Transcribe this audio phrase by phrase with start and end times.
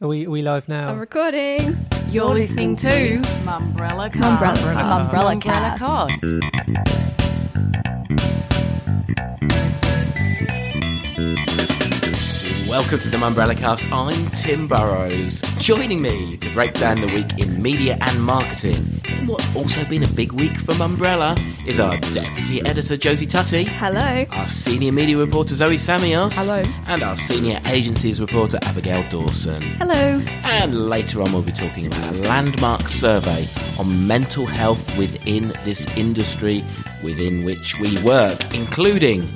[0.00, 0.88] Are we, are we live now?
[0.88, 1.86] I'm recording.
[2.08, 2.88] You're listening to
[3.44, 4.42] Mumbrella Cast.
[4.42, 6.20] Mumbrella Mumbrella Cast.
[6.20, 7.24] Cast.
[12.74, 13.84] Welcome to the Mumbrella Cast.
[13.92, 15.40] I'm Tim Burrows.
[15.58, 20.02] Joining me to break down the week in media and marketing, in what's also been
[20.02, 24.26] a big week for Mumbrella, is our deputy editor Josie Tutty, Hello.
[24.28, 26.64] our senior media reporter Zoe Samios, Hello.
[26.88, 29.62] and our senior agencies reporter Abigail Dawson.
[29.62, 30.20] Hello.
[30.42, 33.48] And later on, we'll be talking about a landmark survey
[33.78, 36.64] on mental health within this industry
[37.04, 39.28] within which we work, including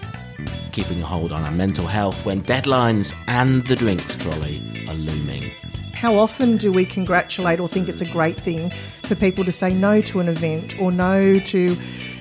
[0.78, 5.50] keeping a hold on our mental health when deadlines and the drinks trolley are looming.
[5.92, 9.74] How often do we congratulate or think it's a great thing for people to say
[9.74, 11.76] no to an event or no to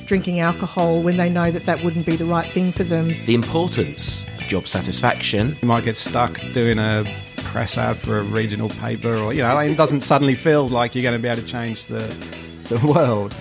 [0.07, 3.09] drinking alcohol when they know that that wouldn't be the right thing for them?
[3.27, 7.05] The importance of job satisfaction, You might get stuck doing a
[7.43, 11.03] press ad for a regional paper, or you know, it doesn't suddenly feel like you're
[11.03, 12.07] going to be able to change the
[12.69, 13.35] the world.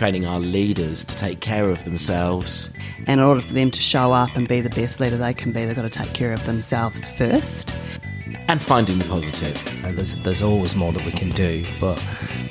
[0.00, 2.70] Training our leaders to take care of themselves,
[3.06, 5.52] And in order for them to show up and be the best leader they can
[5.52, 7.74] be, they've got to take care of themselves first.
[8.48, 9.54] and finding the positive.
[9.84, 12.02] Uh, there's there's always more that we can do, but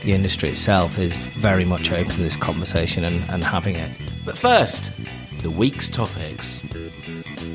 [0.03, 3.89] the industry itself is very much open to this conversation and, and having it.
[4.25, 4.91] But first,
[5.41, 6.61] the week's topics.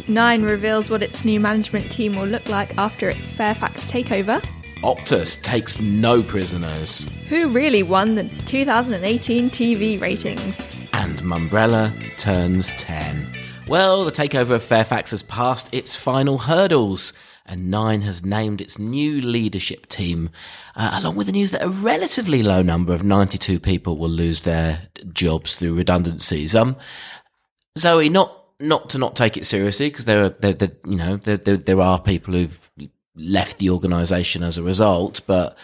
[0.09, 4.45] Nine reveals what its new management team will look like after its Fairfax takeover.
[4.85, 7.09] Optus takes no prisoners.
[7.31, 10.61] Who really won the 2018 TV ratings?
[10.93, 13.27] and Mumbrella turns 10.
[13.67, 17.13] Well, the takeover of Fairfax has passed its final hurdles,
[17.47, 20.29] and Nine has named its new leadership team,
[20.77, 24.43] uh, along with the news that a relatively low number of 92 people will lose
[24.43, 26.55] their jobs through redundancies.
[26.55, 26.77] Um,
[27.79, 31.17] Zoe, not not to not take it seriously, because there are there, there, you know
[31.17, 32.71] there, there there are people who've
[33.17, 35.57] left the organisation as a result, but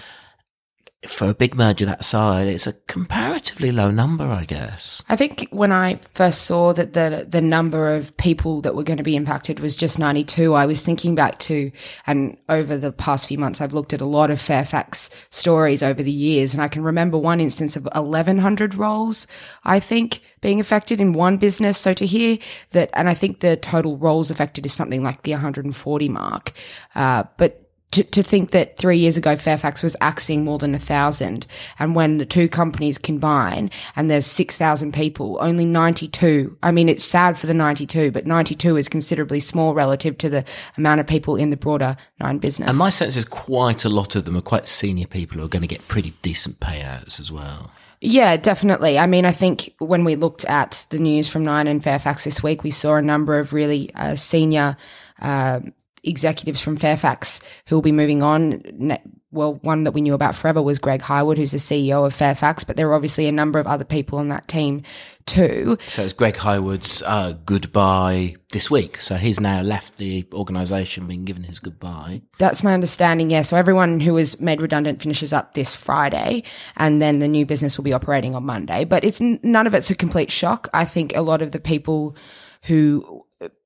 [1.06, 5.02] for a big merger that size, it's a comparatively low number, I guess.
[5.08, 8.98] I think when I first saw that the the number of people that were going
[8.98, 11.72] to be impacted was just 92, I was thinking back to,
[12.06, 16.02] and over the past few months, I've looked at a lot of Fairfax stories over
[16.02, 19.26] the years, and I can remember one instance of 1,100 roles,
[19.64, 21.78] I think, being affected in one business.
[21.78, 22.36] So to hear
[22.72, 26.52] that, and I think the total roles affected is something like the 140 mark,
[26.94, 30.78] uh, but to, to think that three years ago Fairfax was axing more than a
[30.78, 31.46] thousand,
[31.78, 36.56] and when the two companies combine and there's six thousand people, only ninety two.
[36.62, 40.18] I mean, it's sad for the ninety two, but ninety two is considerably small relative
[40.18, 40.44] to the
[40.76, 42.68] amount of people in the broader nine business.
[42.68, 45.48] And my sense is quite a lot of them are quite senior people who are
[45.48, 47.70] going to get pretty decent payouts as well.
[48.02, 48.98] Yeah, definitely.
[48.98, 52.42] I mean, I think when we looked at the news from Nine and Fairfax this
[52.42, 54.78] week, we saw a number of really uh, senior
[55.20, 55.60] uh,
[56.04, 58.98] executives from Fairfax who will be moving on.
[59.32, 62.64] Well, one that we knew about forever was Greg Hywood, who's the CEO of Fairfax,
[62.64, 64.82] but there are obviously a number of other people on that team
[65.26, 65.78] too.
[65.86, 69.00] So it's Greg Hywood's uh, goodbye this week.
[69.00, 72.22] So he's now left the organisation, being given his goodbye.
[72.38, 73.42] That's my understanding, yeah.
[73.42, 76.42] So everyone who was made redundant finishes up this Friday,
[76.76, 78.84] and then the new business will be operating on Monday.
[78.84, 80.68] But it's none of it's a complete shock.
[80.74, 82.16] I think a lot of the people
[82.64, 83.19] who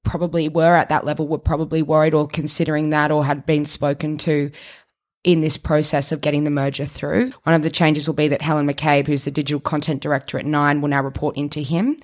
[0.04, 4.16] probably were at that level were probably worried or considering that or had been spoken
[4.18, 4.50] to
[5.24, 7.32] in this process of getting the merger through.
[7.44, 10.44] One of the changes will be that Helen McCabe, who's the digital content director at
[10.44, 11.96] Nine, will now report into him.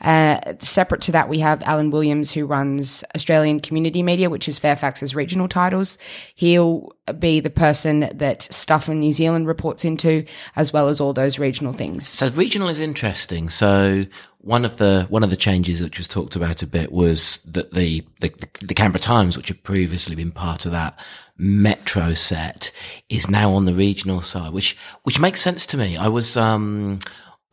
[0.00, 4.58] Uh, separate to that, we have Alan Williams, who runs Australian Community Media, which is
[4.58, 5.98] Fairfax's regional titles.
[6.34, 10.24] He'll be the person that Stuff in New Zealand reports into,
[10.56, 12.06] as well as all those regional things.
[12.06, 13.48] So regional is interesting.
[13.48, 14.04] So
[14.44, 17.72] one of the one of the changes which was talked about a bit was that
[17.72, 20.98] the the, the Canberra Times, which had previously been part of that
[21.38, 22.70] metro set,
[23.08, 25.96] is now on the regional side, which which makes sense to me.
[25.96, 26.98] I was um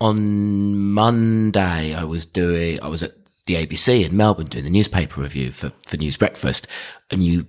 [0.01, 1.93] on Monday.
[1.93, 2.81] I was doing.
[2.81, 3.13] I was at
[3.45, 6.67] the ABC in Melbourne doing the newspaper review for for News Breakfast,
[7.11, 7.47] and you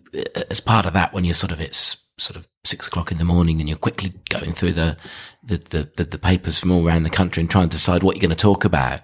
[0.50, 3.24] as part of that when you're sort of it's sort of six o'clock in the
[3.24, 4.96] morning and you're quickly going through the
[5.42, 8.14] the, the, the, the papers from all around the country and trying to decide what
[8.14, 9.00] you're going to talk about,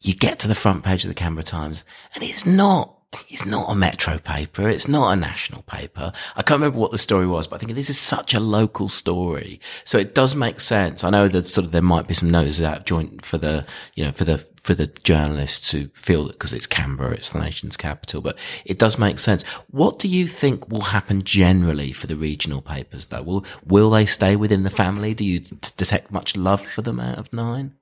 [0.00, 1.84] you get to the front page of the Canberra Times
[2.14, 2.98] and it's not,
[3.28, 4.68] it's not a metro paper.
[4.68, 6.12] It's not a national paper.
[6.36, 8.88] I can't remember what the story was, but I think this is such a local
[8.88, 9.60] story.
[9.84, 11.02] So it does make sense.
[11.02, 13.66] I know that sort of there might be some noses out of joint for the,
[13.94, 17.40] you know, for the, for the journalists who feel that because it's Canberra, it's the
[17.40, 19.42] nation's capital, but it does make sense.
[19.70, 23.22] What do you think will happen generally for the regional papers though?
[23.22, 25.14] Will, will they stay within the family?
[25.14, 27.74] Do you t- detect much love for them out of nine?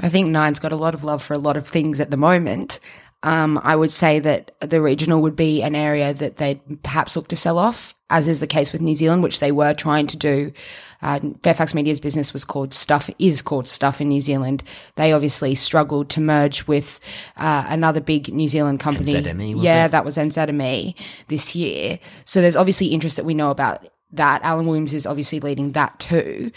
[0.00, 2.16] I think Nine's got a lot of love for a lot of things at the
[2.16, 2.80] moment.
[3.22, 7.28] Um, I would say that the regional would be an area that they'd perhaps look
[7.28, 10.16] to sell off as is the case with New Zealand, which they were trying to
[10.18, 10.52] do.
[11.00, 14.62] Uh, Fairfax Media's business was called Stuff, is called Stuff in New Zealand.
[14.96, 17.00] They obviously struggled to merge with
[17.38, 19.14] uh, another big New Zealand company.
[19.14, 19.92] NZME, was yeah, it?
[19.92, 20.94] that was NZME
[21.28, 21.98] this year.
[22.26, 24.42] So there's obviously interest that we know about that.
[24.42, 26.52] Alan Williams is obviously leading that too.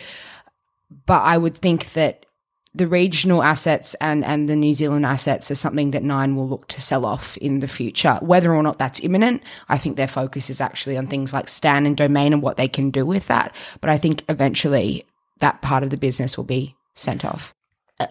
[1.05, 2.24] But I would think that
[2.75, 6.67] the regional assets and, and the New Zealand assets are something that Nine will look
[6.67, 8.19] to sell off in the future.
[8.21, 11.85] Whether or not that's imminent, I think their focus is actually on things like Stan
[11.85, 13.55] and Domain and what they can do with that.
[13.79, 15.05] But I think eventually
[15.39, 17.53] that part of the business will be sent off.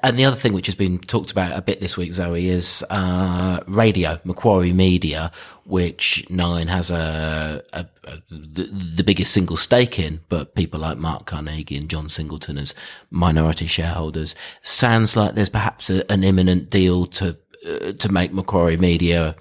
[0.03, 2.83] And the other thing which has been talked about a bit this week, Zoe, is
[2.89, 5.31] uh, radio, Macquarie Media,
[5.67, 8.65] which Nine has a, a, a the,
[8.97, 12.75] the biggest single stake in, but people like Mark Carnegie and John Singleton as
[13.11, 14.35] minority shareholders.
[14.63, 17.37] Sounds like there's perhaps a, an imminent deal to
[17.69, 19.37] uh, to make Macquarie Media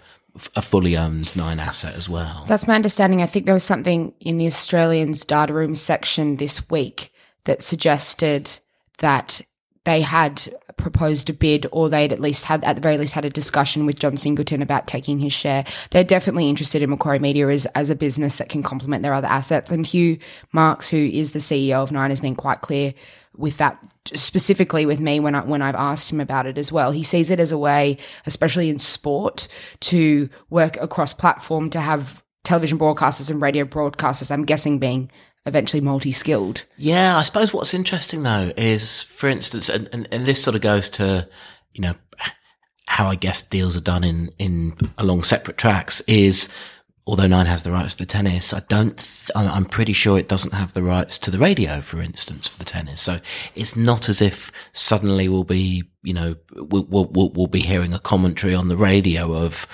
[0.57, 2.43] a fully owned Nine asset as well.
[2.47, 3.21] That's my understanding.
[3.21, 7.13] I think there was something in the Australians data room section this week
[7.45, 8.59] that suggested
[8.97, 9.39] that
[9.85, 13.25] they had proposed a bid or they'd at least had at the very least had
[13.25, 15.65] a discussion with John Singleton about taking his share.
[15.91, 19.27] They're definitely interested in Macquarie Media as, as a business that can complement their other
[19.27, 19.71] assets.
[19.71, 20.17] And Hugh
[20.51, 22.93] Marks, who is the CEO of Nine, has been quite clear
[23.35, 23.77] with that
[24.13, 26.91] specifically with me when I when I've asked him about it as well.
[26.91, 29.47] He sees it as a way, especially in sport,
[29.81, 35.09] to work across platform to have television broadcasters and radio broadcasters, I'm guessing being
[35.45, 36.65] eventually multi-skilled.
[36.77, 40.61] Yeah, I suppose what's interesting though is, for instance, and, and, and this sort of
[40.61, 41.27] goes to,
[41.73, 41.95] you know,
[42.85, 46.47] how I guess deals are done in, in along separate tracks is,
[47.07, 50.29] although Nine has the rights to the tennis, I don't, th- I'm pretty sure it
[50.29, 53.01] doesn't have the rights to the radio, for instance, for the tennis.
[53.01, 53.19] So
[53.55, 57.99] it's not as if suddenly we'll be, you know, we'll, we'll we'll be hearing a
[57.99, 59.67] commentary on the radio of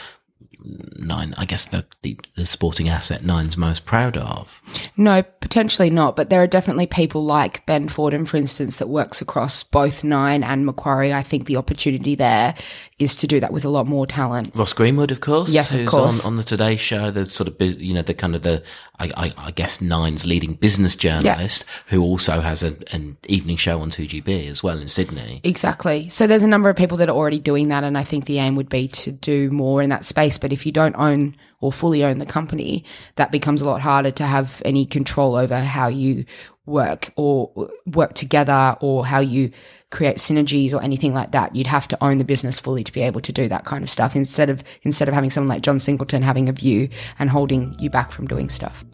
[0.98, 4.62] Nine, I guess the, the, the sporting asset Nine's most proud of.
[4.98, 9.22] No, potentially not, but there are definitely people like Ben Fordham, for instance, that works
[9.22, 11.14] across both Nine and Macquarie.
[11.14, 12.56] I think the opportunity there
[13.00, 14.54] is to do that with a lot more talent.
[14.54, 15.52] Ross Greenwood, of course.
[15.52, 16.26] Yes, of course.
[16.26, 18.62] On, on the Today Show, the sort of, you know, the kind of the,
[19.00, 23.82] I, I, I guess Nine's leading business journalist, who also has a, an evening show
[23.82, 25.40] on 2GB as well in Sydney.
[25.46, 26.10] Exactly.
[26.10, 28.40] So there's a number of people that are already doing that, and I think the
[28.40, 30.38] aim would be to do more in that space.
[30.38, 32.86] But if you don't own or fully own the company,
[33.16, 36.26] that becomes a lot harder to have any control over how you
[36.66, 39.52] work or work together or how you
[39.92, 41.56] create synergies or anything like that.
[41.56, 43.90] You'd have to own the business fully to be able to do that kind of
[43.90, 47.76] stuff instead of instead of having someone like John Singleton having a view and holding
[47.80, 48.86] you back from doing stuff.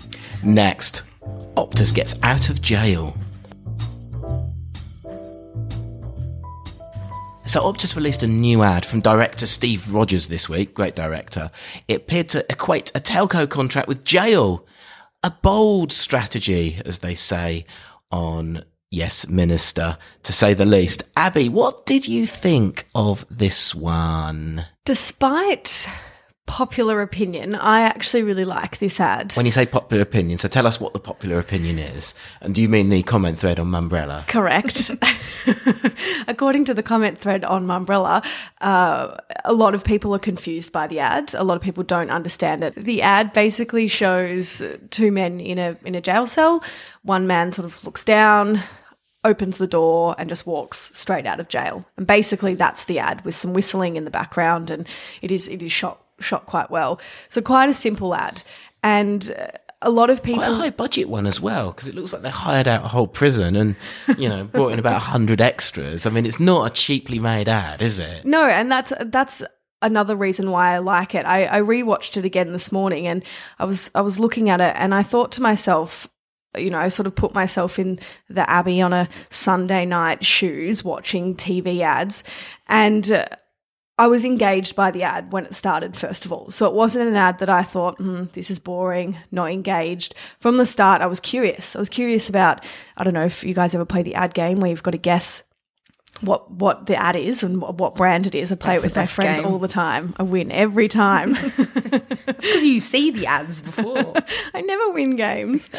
[0.43, 1.03] Next,
[1.55, 3.15] Optus gets out of jail.
[7.47, 11.51] So Optus released a new ad from director Steve Rogers this week, great director.
[11.87, 14.65] It appeared to equate a telco contract with jail.
[15.23, 17.65] A bold strategy, as they say
[18.11, 21.03] on Yes Minister, to say the least.
[21.15, 24.65] Abby, what did you think of this one?
[24.83, 25.87] Despite
[26.47, 29.33] popular opinion, I actually really like this ad.
[29.33, 32.13] When you say popular opinion, so tell us what the popular opinion is.
[32.41, 34.27] And do you mean the comment thread on Mumbrella?
[34.27, 34.91] Correct.
[36.27, 38.25] According to the comment thread on Mumbrella,
[38.61, 41.33] uh, a lot of people are confused by the ad.
[41.33, 42.75] A lot of people don't understand it.
[42.75, 44.61] The ad basically shows
[44.91, 46.63] two men in a in a jail cell.
[47.01, 48.61] One man sort of looks down,
[49.23, 51.85] opens the door, and just walks straight out of jail.
[51.97, 54.87] And basically, that's the ad with some whistling in the background, and
[55.21, 56.99] it is it is shot shot quite well.
[57.29, 58.43] So quite a simple ad,
[58.83, 59.31] and.
[59.37, 59.47] Uh,
[59.81, 62.23] a lot of people Quite a high budget one as well, because it looks like
[62.23, 63.75] they hired out a whole prison and,
[64.17, 66.05] you know, brought in about 100 extras.
[66.05, 68.25] I mean, it's not a cheaply made ad, is it?
[68.25, 69.43] No, and that's that's
[69.81, 71.25] another reason why I like it.
[71.25, 73.23] I, I rewatched it again this morning, and
[73.59, 76.09] I was I was looking at it, and I thought to myself,
[76.57, 80.83] you know, I sort of put myself in the Abbey on a Sunday night shoes,
[80.83, 82.23] watching TV ads,
[82.67, 83.11] and.
[83.11, 83.25] Uh,
[83.97, 86.51] I was engaged by the ad when it started, first of all.
[86.51, 90.13] So it wasn't an ad that I thought, hmm, this is boring, not engaged.
[90.39, 91.75] From the start, I was curious.
[91.75, 92.63] I was curious about,
[92.97, 94.97] I don't know if you guys ever play the ad game where you've got to
[94.97, 95.43] guess
[96.21, 98.51] what what the ad is and what, what brand it is.
[98.51, 99.47] I play That's it with my friends game.
[99.47, 100.15] all the time.
[100.17, 101.35] I win every time.
[102.27, 104.13] It's Because you see the ads before.
[104.53, 105.69] I never win games.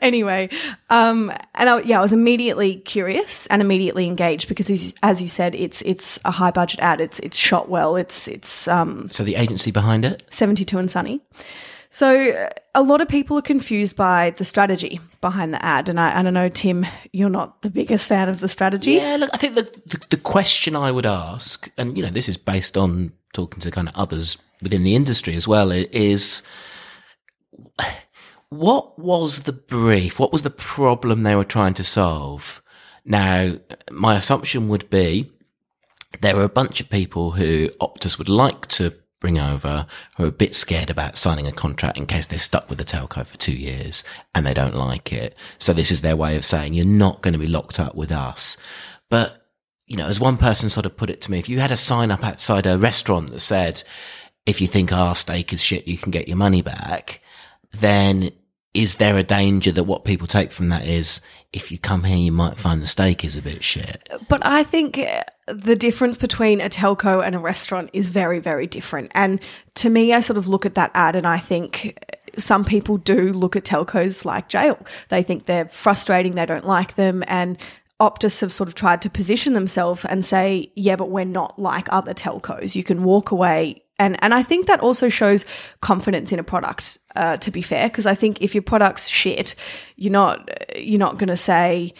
[0.00, 0.48] anyway,
[0.88, 5.28] um, and I, yeah, I was immediately curious and immediately engaged because, as, as you
[5.28, 7.00] said, it's it's a high budget ad.
[7.00, 7.96] It's it's shot well.
[7.96, 10.22] It's it's um, So the agency behind it?
[10.30, 11.20] 72 and Sunny.
[11.92, 15.98] So uh, a lot of people are confused by the strategy behind the ad, and
[15.98, 18.92] I, don't know Tim, you're not the biggest fan of the strategy.
[18.92, 22.28] Yeah, look, I think the, the, the question I would ask, and, you know, this
[22.28, 26.42] is based on talking to kind of others within the industry as well, is
[28.50, 30.20] what was the brief?
[30.20, 32.62] What was the problem they were trying to solve?
[33.04, 33.56] Now,
[33.90, 35.28] my assumption would be
[36.20, 39.86] there are a bunch of people who Optus would like to bring over
[40.16, 42.84] who are a bit scared about signing a contract in case they're stuck with the
[42.84, 44.02] telco for two years
[44.34, 45.36] and they don't like it.
[45.58, 48.10] So this is their way of saying you're not going to be locked up with
[48.10, 48.56] us.
[49.10, 49.46] But,
[49.86, 51.76] you know, as one person sort of put it to me, if you had a
[51.76, 53.84] sign up outside a restaurant that said,
[54.46, 57.20] if you think our steak is shit, you can get your money back,
[57.72, 58.30] then
[58.72, 61.20] is there a danger that what people take from that is
[61.52, 64.08] if you come here, you might find the steak is a bit shit?
[64.28, 68.68] But I think uh, the difference between a telco and a restaurant is very, very
[68.68, 69.10] different.
[69.14, 69.40] And
[69.76, 71.98] to me, I sort of look at that ad and I think
[72.38, 74.78] some people do look at telcos like jail.
[75.08, 77.58] They think they're frustrating, they don't like them, and
[78.00, 81.86] Optus have sort of tried to position themselves and say, yeah, but we're not like
[81.90, 82.74] other telcos.
[82.74, 83.82] You can walk away.
[84.00, 85.44] And, and I think that also shows
[85.82, 89.54] confidence in a product, uh, to be fair, because I think if your product's shit,
[89.96, 91.92] you're not, you're not going to say,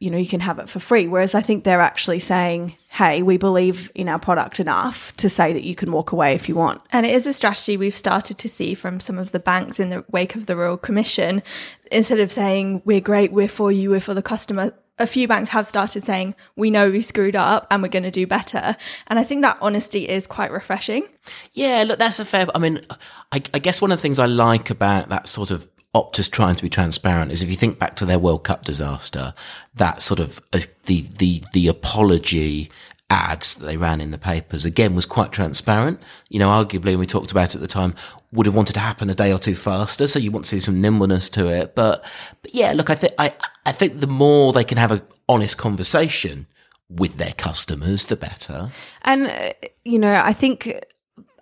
[0.00, 1.08] you know, you can have it for free.
[1.08, 5.52] Whereas I think they're actually saying, hey, we believe in our product enough to say
[5.52, 6.80] that you can walk away if you want.
[6.92, 9.90] And it is a strategy we've started to see from some of the banks in
[9.90, 11.42] the wake of the Royal Commission.
[11.90, 15.50] Instead of saying, we're great, we're for you, we're for the customer, a few banks
[15.50, 18.76] have started saying, we know we screwed up and we're going to do better.
[19.06, 21.08] And I think that honesty is quite refreshing.
[21.52, 22.46] Yeah, look, that's a fair.
[22.54, 22.84] I mean,
[23.32, 26.54] I, I guess one of the things I like about that sort of Optus trying
[26.54, 29.34] to be transparent is if you think back to their World Cup disaster,
[29.74, 32.70] that sort of uh, the the the apology
[33.10, 36.00] ads that they ran in the papers again was quite transparent.
[36.28, 37.94] You know, arguably, and we talked about at the time,
[38.32, 40.06] would have wanted to happen a day or two faster.
[40.06, 41.74] So you want to see some nimbleness to it.
[41.74, 42.04] But,
[42.42, 43.32] but yeah, look, I think I
[43.64, 46.46] I think the more they can have an honest conversation
[46.90, 48.70] with their customers, the better.
[49.02, 49.52] And, uh,
[49.84, 50.84] you know, I think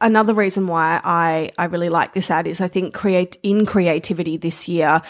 [0.01, 4.37] another reason why I, I really like this ad is I think create in creativity
[4.37, 5.03] this year,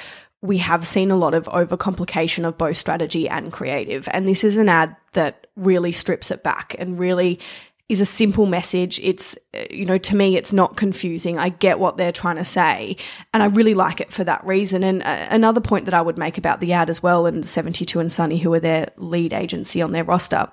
[0.42, 4.08] we have seen a lot of overcomplication of both strategy and creative.
[4.12, 7.40] And this is an ad that really strips it back and really
[7.88, 8.98] is a simple message.
[9.00, 9.38] It's,
[9.70, 11.38] you know, to me, it's not confusing.
[11.38, 12.96] I get what they're trying to say.
[13.32, 14.82] And I really like it for that reason.
[14.82, 18.00] And uh, another point that I would make about the ad as well, and 72
[18.00, 20.50] and Sunny, who are their lead agency on their roster,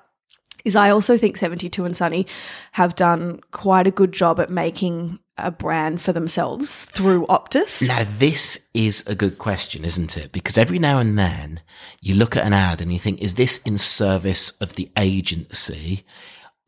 [0.64, 2.26] is I also think 72 and Sunny
[2.74, 7.86] have done quite a good job at making a brand for themselves through Optus.
[7.88, 10.32] Now, this is a good question, isn't it?
[10.32, 11.62] Because every now and then
[12.02, 16.06] you look at an ad and you think, is this in service of the agency?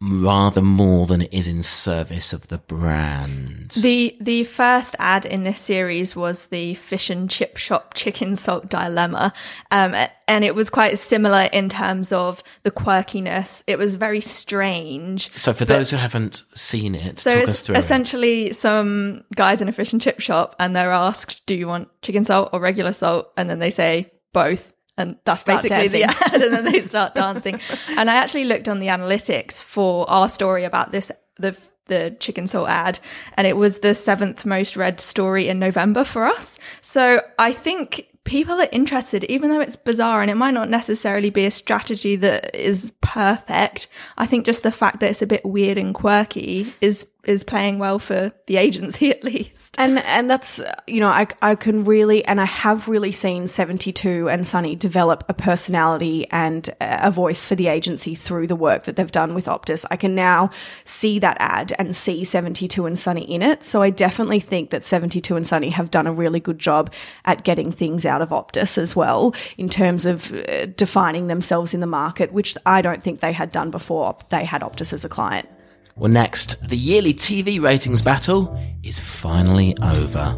[0.05, 3.71] Rather more than it is in service of the brand.
[3.71, 8.69] The the first ad in this series was the fish and chip shop chicken salt
[8.69, 9.33] dilemma,
[9.71, 9.95] um,
[10.27, 13.63] and it was quite similar in terms of the quirkiness.
[13.67, 15.35] It was very strange.
[15.37, 17.75] So, for those who haven't seen it, so talk us through.
[17.75, 18.55] Essentially, it.
[18.55, 22.23] some guys in a fish and chip shop, and they're asked, "Do you want chicken
[22.23, 26.01] salt or regular salt?" And then they say both and that's basically dancing.
[26.01, 27.59] the ad and then they start dancing.
[27.89, 32.47] And i actually looked on the analytics for our story about this the the chicken
[32.47, 32.99] salt ad
[33.37, 36.59] and it was the seventh most read story in november for us.
[36.81, 41.29] So i think people are interested even though it's bizarre and it might not necessarily
[41.29, 43.87] be a strategy that is perfect.
[44.17, 47.79] I think just the fact that it's a bit weird and quirky is is playing
[47.79, 49.75] well for the agency at least.
[49.77, 54.29] And and that's you know I I can really and I have really seen 72
[54.29, 58.95] and Sunny develop a personality and a voice for the agency through the work that
[58.95, 59.85] they've done with Optus.
[59.91, 60.49] I can now
[60.83, 63.63] see that ad and see 72 and Sunny in it.
[63.63, 66.91] So I definitely think that 72 and Sunny have done a really good job
[67.25, 71.79] at getting things out of Optus as well in terms of uh, defining themselves in
[71.79, 75.09] the market, which I don't think they had done before they had Optus as a
[75.09, 75.49] client.
[75.97, 80.35] Well, next, the yearly TV ratings battle is finally over.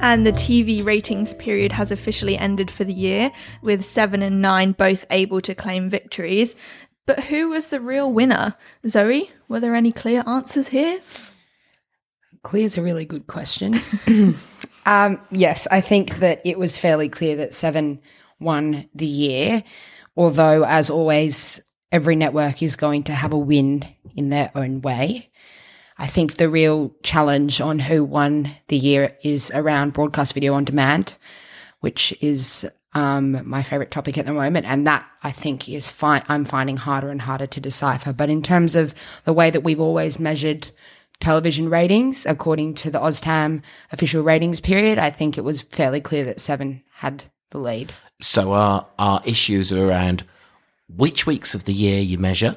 [0.00, 4.72] And the TV ratings period has officially ended for the year, with 7 and 9
[4.72, 6.54] both able to claim victories.
[7.06, 8.54] But who was the real winner?
[8.86, 11.00] Zoe, were there any clear answers here?
[12.44, 13.80] Clear is a really good question.
[14.86, 17.98] um, yes, I think that it was fairly clear that 7
[18.40, 19.62] won the year.
[20.16, 25.30] Although, as always, every network is going to have a win in their own way.
[25.96, 30.64] I think the real challenge on who won the year is around broadcast video on
[30.64, 31.16] demand,
[31.80, 34.66] which is um, my favorite topic at the moment.
[34.66, 36.22] And that I think is fine.
[36.28, 38.12] I'm finding harder and harder to decipher.
[38.12, 40.70] But in terms of the way that we've always measured
[41.20, 43.62] television ratings, according to the OzTam
[43.92, 47.92] official ratings period, I think it was fairly clear that Seven had the lead.
[48.20, 50.24] So our, our issues are around
[50.88, 52.56] which weeks of the year you measure,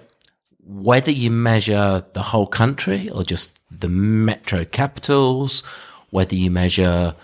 [0.60, 5.64] whether you measure the whole country or just the metro capitals,
[6.10, 7.16] whether you measure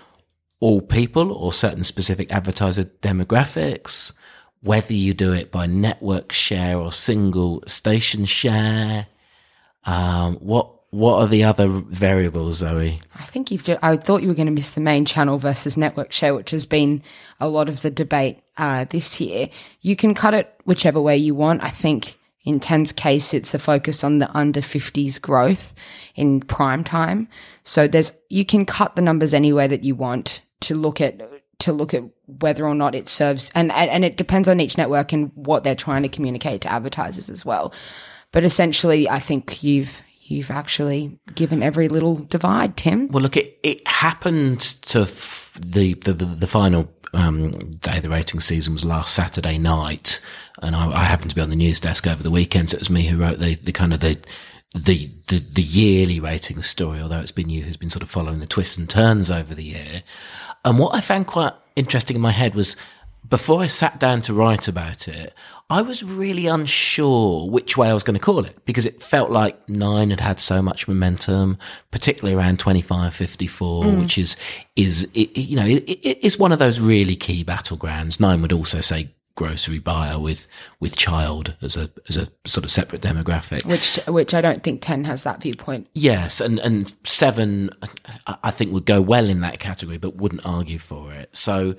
[0.60, 4.14] all people or certain specific advertiser demographics,
[4.62, 9.08] whether you do it by network share or single station share.
[9.86, 13.02] Um, what what are the other variables, Zoe?
[13.16, 13.64] I think you've.
[13.64, 16.52] Just, I thought you were going to miss the main channel versus network share, which
[16.52, 17.02] has been
[17.40, 19.50] a lot of the debate uh, this year.
[19.82, 21.64] You can cut it whichever way you want.
[21.64, 25.74] I think in Ten's case, it's a focus on the under 50s growth
[26.14, 27.28] in prime time.
[27.64, 31.20] So there's you can cut the numbers anywhere that you want to look at
[31.60, 35.12] to look at whether or not it serves and and it depends on each network
[35.12, 37.74] and what they're trying to communicate to advertisers as well.
[38.32, 43.08] But essentially, I think you've you've actually given every little divide, Tim.
[43.10, 48.04] Well, look, it, it happened to f- the, the, the, the, final um, day of
[48.04, 50.20] the rating season was last Saturday night.
[50.62, 52.70] And I, I, happened to be on the news desk over the weekend.
[52.70, 54.18] So it was me who wrote the, the kind of the,
[54.74, 58.40] the, the, the yearly rating story, although it's been you who's been sort of following
[58.40, 60.04] the twists and turns over the year.
[60.66, 62.76] And what I found quite interesting in my head was
[63.34, 65.34] before I sat down to write about it,
[65.68, 69.32] I was really unsure which way I was going to call it because it felt
[69.32, 71.58] like nine had had so much momentum,
[71.90, 74.00] particularly around 25, 54, mm.
[74.00, 74.36] which is,
[74.76, 78.20] is, it, you know, it, it's one of those really key battlegrounds.
[78.20, 80.48] Nine would also say grocery buyer with,
[80.80, 83.66] with child as a, as a sort of separate demographic.
[83.66, 85.88] Which, which I don't think 10 has that viewpoint.
[85.96, 86.40] Yes.
[86.40, 87.72] And, and seven,
[88.28, 91.36] I think would go well in that category, but wouldn't argue for it.
[91.36, 91.74] So,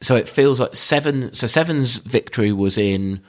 [0.00, 1.32] so it feels like seven.
[1.32, 3.20] So seven's victory was in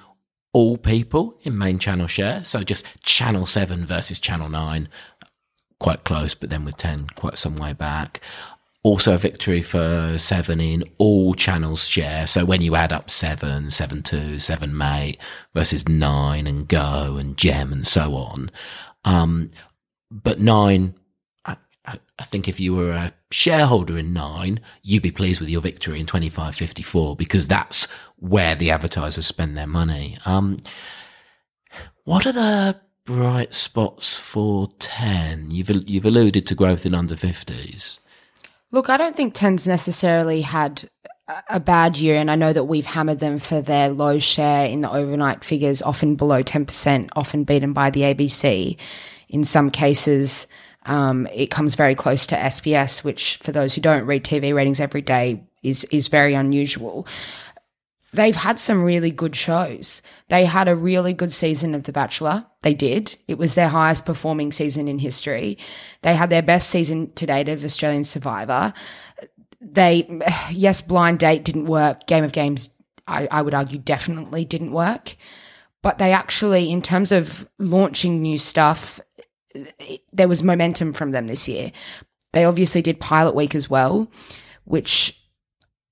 [0.53, 2.43] all people in main channel share.
[2.45, 4.89] So just channel seven versus channel nine,
[5.79, 8.21] quite close, but then with 10, quite some way back.
[8.81, 12.25] Also a victory for seven in all channels share.
[12.27, 15.17] So when you add up seven, seven two, seven mate
[15.53, 18.51] versus nine and go and gem and so on.
[19.03, 19.49] Um,
[20.09, 20.95] but nine
[22.17, 25.99] I think if you were a shareholder in Nine, you'd be pleased with your victory
[25.99, 30.17] in 2554 because that's where the advertisers spend their money.
[30.25, 30.57] Um,
[32.03, 35.51] what are the bright spots for 10?
[35.51, 37.99] You've, you've alluded to growth in under 50s.
[38.71, 40.89] Look, I don't think 10's necessarily had
[41.49, 44.81] a bad year, and I know that we've hammered them for their low share in
[44.81, 48.77] the overnight figures, often below 10%, often beaten by the ABC.
[49.29, 50.47] In some cases,
[50.89, 54.79] um, it comes very close to SBS, which for those who don't read TV ratings
[54.79, 57.07] every day is is very unusual.
[58.11, 60.01] They've had some really good shows.
[60.29, 62.47] They had a really good season of The Bachelor.
[62.63, 63.15] They did.
[63.27, 65.59] It was their highest performing season in history.
[66.01, 68.73] They had their best season to date of Australian Survivor.
[69.61, 70.21] They,
[70.51, 72.07] yes, Blind Date didn't work.
[72.07, 72.71] Game of Games,
[73.05, 75.15] I, I would argue, definitely didn't work
[75.81, 78.99] but they actually, in terms of launching new stuff,
[80.13, 81.71] there was momentum from them this year.
[82.33, 84.11] They obviously did pilot week as well,
[84.65, 85.19] which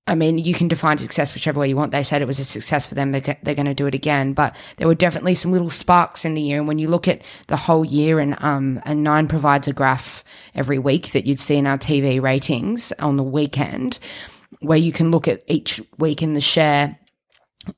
[0.08, 1.92] I mean, you can define success whichever way you want.
[1.92, 3.12] They said it was a success for them.
[3.12, 4.32] They're, they're going to do it again.
[4.32, 6.56] But there were definitely some little sparks in the year.
[6.58, 10.24] And when you look at the whole year, and um, and Nine provides a graph
[10.54, 13.98] every week that you'd see in our TV ratings on the weekend,
[14.60, 16.98] where you can look at each week in the share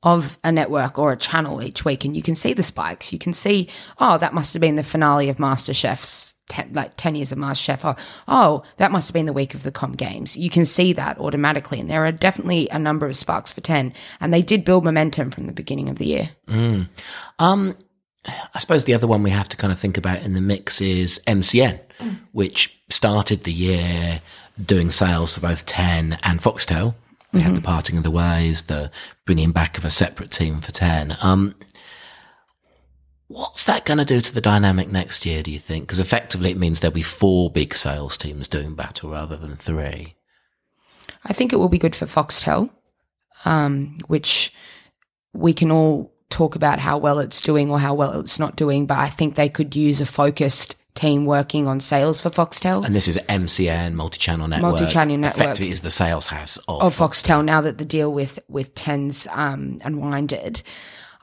[0.03, 3.11] of a network or a channel each week and you can see the spikes.
[3.11, 7.15] You can see, oh, that must have been the finale of MasterChef's ten, like 10
[7.15, 7.85] years of MasterChef.
[7.85, 7.95] Or,
[8.27, 10.37] oh, that must have been the week of the Comm Games.
[10.37, 11.79] You can see that automatically.
[11.79, 13.93] And there are definitely a number of sparks for 10.
[14.19, 16.29] And they did build momentum from the beginning of the year.
[16.47, 16.89] Mm.
[17.39, 17.77] Um,
[18.25, 20.81] I suppose the other one we have to kind of think about in the mix
[20.81, 22.19] is MCN, mm.
[22.33, 24.21] which started the year
[24.63, 26.93] doing sales for both 10 and Foxtel
[27.31, 27.49] we mm-hmm.
[27.49, 28.91] had the parting of the ways, the
[29.25, 31.17] bringing back of a separate team for 10.
[31.21, 31.55] Um,
[33.27, 35.85] what's that going to do to the dynamic next year, do you think?
[35.85, 40.15] Because effectively it means there'll be four big sales teams doing battle rather than three.
[41.23, 42.69] I think it will be good for Foxtel,
[43.45, 44.53] um, which
[45.33, 48.85] we can all talk about how well it's doing or how well it's not doing,
[48.85, 52.85] but I think they could use a focused team working on sales for Foxtel.
[52.85, 54.79] And this is MCN, multi-channel network.
[54.79, 55.41] Multi-channel network.
[55.41, 57.23] Effectively is the sales house of, of Foxtel.
[57.23, 57.45] Foxtel.
[57.45, 60.63] Now that the deal with, with Tens um, unwinded,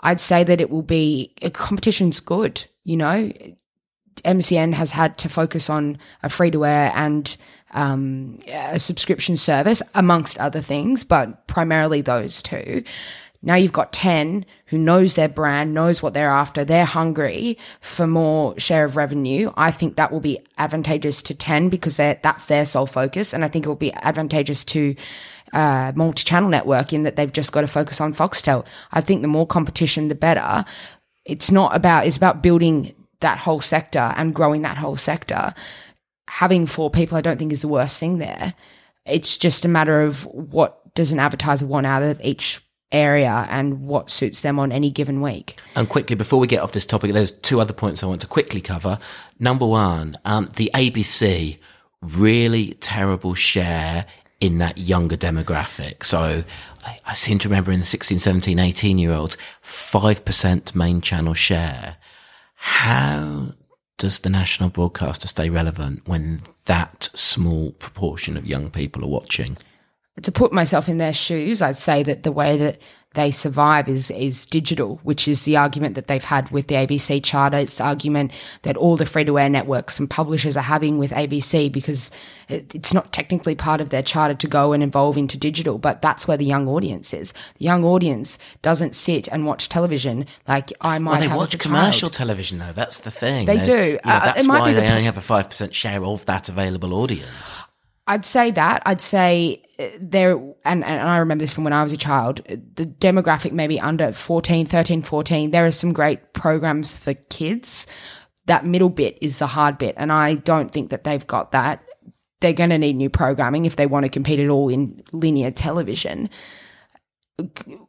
[0.01, 3.31] I'd say that it will be, competition's good, you know.
[4.25, 7.37] MCN has had to focus on a free-to-air and
[7.73, 12.83] um, a subscription service, amongst other things, but primarily those two.
[13.43, 16.65] Now you've got 10 who knows their brand, knows what they're after.
[16.65, 19.51] They're hungry for more share of revenue.
[19.57, 23.33] I think that will be advantageous to 10 because that's their sole focus.
[23.33, 24.95] And I think it will be advantageous to
[25.55, 28.67] uh, multi-channel network in that they've just got to focus on Foxtel.
[28.93, 30.67] I think the more competition, the better.
[31.25, 35.55] It's not about, it's about building that whole sector and growing that whole sector.
[36.29, 38.53] having four people, I don't think is the worst thing there.
[39.07, 43.83] It's just a matter of what does an advertiser want out of each area and
[43.83, 45.61] what suits them on any given week.
[45.75, 48.27] And quickly, before we get off this topic, there's two other points I want to
[48.27, 48.99] quickly cover.
[49.39, 51.59] Number one, um, the ABC
[52.01, 54.07] really terrible share
[54.41, 56.05] in that younger demographic.
[56.05, 56.45] So
[56.85, 61.35] I, I seem to remember in the 16, 17, 18 year olds, 5% main channel
[61.35, 61.97] share.
[62.55, 63.53] How
[63.99, 69.59] does the national broadcaster stay relevant when that small proportion of young people are watching?
[70.23, 72.79] To put myself in their shoes, I'd say that the way that
[73.15, 77.25] they survive is is digital, which is the argument that they've had with the ABC
[77.25, 77.57] charter.
[77.57, 81.11] It's the argument that all the free to air networks and publishers are having with
[81.13, 82.11] ABC because
[82.49, 86.29] it's not technically part of their charter to go and evolve into digital, but that's
[86.29, 87.33] where the young audience is.
[87.59, 91.21] The young audience doesn't sit and watch television like I might.
[91.21, 92.13] Well, they watch commercial child.
[92.13, 92.73] television though.
[92.73, 93.47] That's the thing.
[93.47, 93.85] They They're, do.
[93.87, 96.49] You know, Uh, that's why they po- only have a five percent share of that
[96.51, 97.65] available audience.
[98.09, 98.83] I'd say that.
[98.87, 100.33] I'd say uh, there,
[100.65, 104.13] and, and I remember this from when I was a child, the demographic maybe under
[104.13, 107.87] 14, 13, 14, there are some great programs for kids.
[108.47, 109.95] That middle bit is the hard bit.
[109.99, 111.85] And I don't think that they've got that.
[112.41, 115.51] They're going to need new programming if they want to compete at all in linear
[115.51, 116.31] television.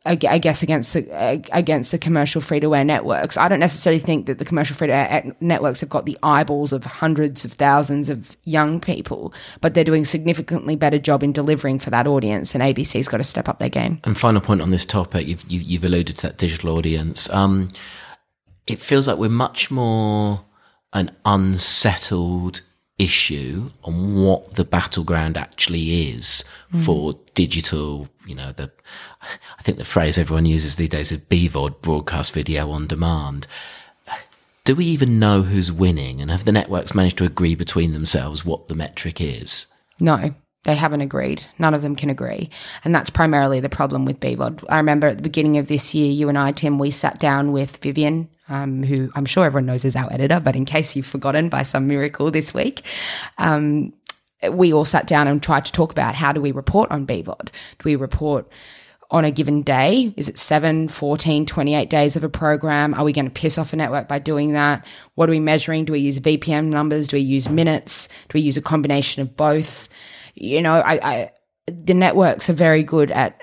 [0.05, 3.35] I guess against the, uh, against the commercial free to air networks.
[3.35, 6.71] I don't necessarily think that the commercial free to air networks have got the eyeballs
[6.71, 11.79] of hundreds of thousands of young people, but they're doing significantly better job in delivering
[11.79, 12.53] for that audience.
[12.53, 13.99] And ABC's got to step up their game.
[14.03, 17.27] And final point on this topic, you've you've, you've alluded to that digital audience.
[17.31, 17.69] Um,
[18.67, 20.45] it feels like we're much more
[20.93, 22.61] an unsettled
[22.99, 26.43] issue on what the battleground actually is
[26.83, 28.09] for digital.
[28.27, 28.69] You know, the
[29.57, 33.47] I think the phrase everyone uses these days is BVOD, broadcast video on demand.
[34.65, 38.45] Do we even know who's winning, and have the networks managed to agree between themselves
[38.45, 39.65] what the metric is?
[39.99, 40.35] No,
[40.65, 41.43] they haven't agreed.
[41.57, 42.49] None of them can agree.
[42.83, 44.63] And that's primarily the problem with BVOD.
[44.69, 47.53] I remember at the beginning of this year, you and I, Tim, we sat down
[47.53, 51.05] with Vivian, um, who I'm sure everyone knows is our editor, but in case you've
[51.05, 52.81] forgotten by some miracle this week,
[53.37, 53.93] um,
[54.51, 57.45] we all sat down and tried to talk about how do we report on BVOD?
[57.45, 58.49] Do we report
[59.11, 60.13] on a given day?
[60.17, 62.93] Is it 7, 14, 28 days of a program?
[62.93, 64.85] Are we going to piss off a network by doing that?
[65.15, 65.85] What are we measuring?
[65.85, 67.07] Do we use VPM numbers?
[67.07, 68.07] Do we use minutes?
[68.07, 69.89] Do we use a combination of both?
[70.39, 71.31] You know, I, I
[71.67, 73.39] the networks are very good at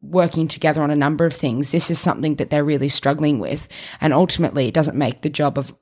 [0.00, 1.70] working together on a number of things.
[1.70, 3.68] This is something that they're really struggling with.
[4.00, 5.74] And ultimately, it doesn't make the job of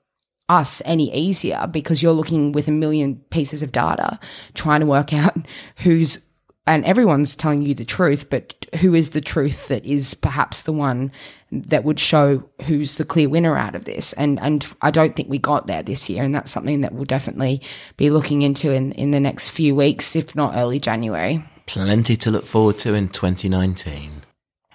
[0.49, 4.19] us any easier because you're looking with a million pieces of data
[4.55, 5.37] trying to work out
[5.77, 6.25] who's
[6.67, 10.73] and everyone's telling you the truth, but who is the truth that is perhaps the
[10.73, 11.11] one
[11.53, 14.13] that would show who's the clear winner out of this?
[14.15, 17.05] And and I don't think we got there this year, and that's something that we'll
[17.05, 17.63] definitely
[17.97, 21.45] be looking into in, in the next few weeks, if not early January.
[21.67, 24.23] Plenty to look forward to in 2019.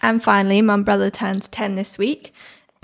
[0.01, 2.33] And finally, Mumbrella turns 10 this week.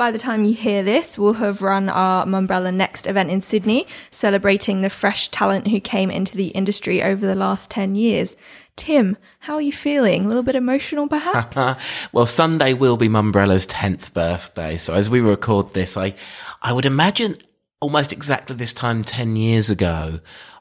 [0.02, 3.86] By the time you hear this, we'll have run our Mumbrella Next event in Sydney,
[4.10, 8.36] celebrating the fresh talent who came into the industry over the last 10 years.
[8.76, 10.26] Tim, how are you feeling?
[10.26, 11.58] A little bit emotional, perhaps?
[12.12, 14.78] well, Sunday will be Mumbrella's 10th birthday.
[14.78, 16.14] So as we record this, I,
[16.62, 17.38] I would imagine
[17.80, 20.20] almost exactly this time 10 years ago,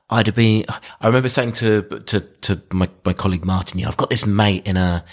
[0.09, 0.65] I'd have been,
[1.01, 4.27] I remember saying to, to, to my, my colleague Martin, you know, I've got this
[4.27, 5.05] mate in a,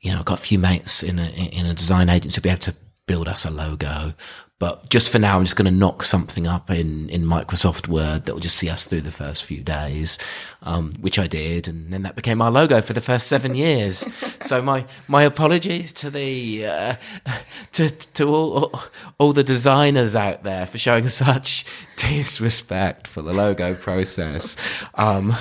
[0.00, 2.60] you know, I've got a few mates in a, in a design agency, be able
[2.60, 2.74] to
[3.06, 4.14] build us a logo.
[4.60, 8.26] But just for now, I'm just going to knock something up in, in Microsoft Word
[8.26, 10.18] that will just see us through the first few days,
[10.62, 11.66] um, which I did.
[11.66, 14.06] And then that became our logo for the first seven years.
[14.42, 16.94] so my, my apologies to the, uh,
[17.72, 18.82] to, to all,
[19.16, 21.64] all the designers out there for showing such
[21.96, 24.58] disrespect for the logo process,
[24.96, 25.32] um,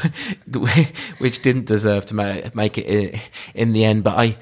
[1.18, 3.22] which didn't deserve to make, make it
[3.54, 4.06] in the end.
[4.06, 4.38] But I,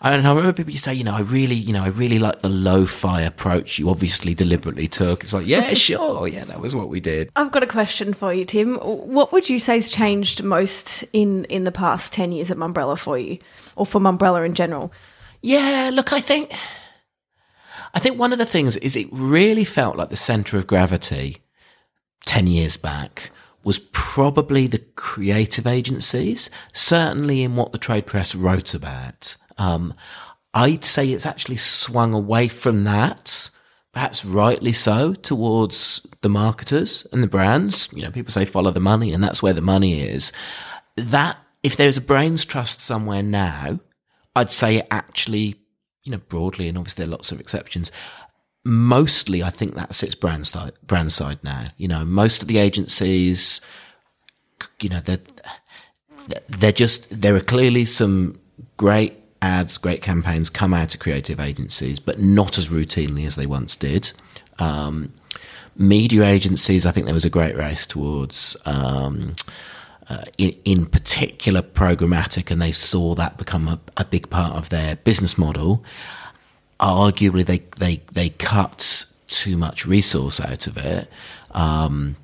[0.00, 2.18] and I remember people used to say, you know, I really, you know, I really
[2.18, 5.24] like the lo-fi approach you obviously deliberately took.
[5.24, 6.28] It's like, yeah, sure.
[6.28, 7.30] Yeah, that was what we did.
[7.36, 8.76] I've got a question for you, Tim.
[8.76, 12.98] What would you say has changed most in, in the past 10 years at Mumbrella
[12.98, 13.38] for you
[13.76, 14.92] or for Mumbrella in general?
[15.42, 16.52] Yeah, look, I think,
[17.94, 21.38] I think one of the things is it really felt like the center of gravity
[22.26, 23.30] 10 years back
[23.64, 29.36] was probably the creative agencies, certainly in what the trade press wrote about.
[29.58, 29.94] Um,
[30.54, 33.50] I'd say it's actually swung away from that,
[33.92, 37.88] perhaps rightly so, towards the marketers and the brands.
[37.92, 40.32] You know, people say follow the money, and that's where the money is.
[40.96, 43.80] That, if there's a brains trust somewhere now,
[44.36, 45.56] I'd say it actually,
[46.04, 47.90] you know, broadly, and obviously there are lots of exceptions,
[48.64, 51.66] mostly I think that sits brand side, brand side now.
[51.76, 53.60] You know, most of the agencies
[54.80, 55.20] you know, they're,
[56.48, 58.38] they're just, there are clearly some
[58.76, 63.44] great ads, great campaigns come out of creative agencies, but not as routinely as they
[63.44, 64.12] once did.
[64.58, 65.12] Um,
[65.76, 69.34] media agencies, I think there was a great race towards, um,
[70.08, 74.68] uh, in, in, particular, programmatic, and they saw that become a, a, big part of
[74.68, 75.84] their business model.
[76.80, 81.08] Arguably, they they they cut too much resource out of it.
[81.52, 82.16] Um,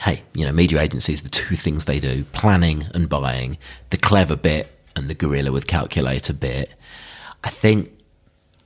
[0.00, 3.58] hey, you know, media agencies, the two things they do, planning and buying,
[3.90, 6.70] the clever bit and the gorilla with calculator bit.
[7.44, 7.92] I think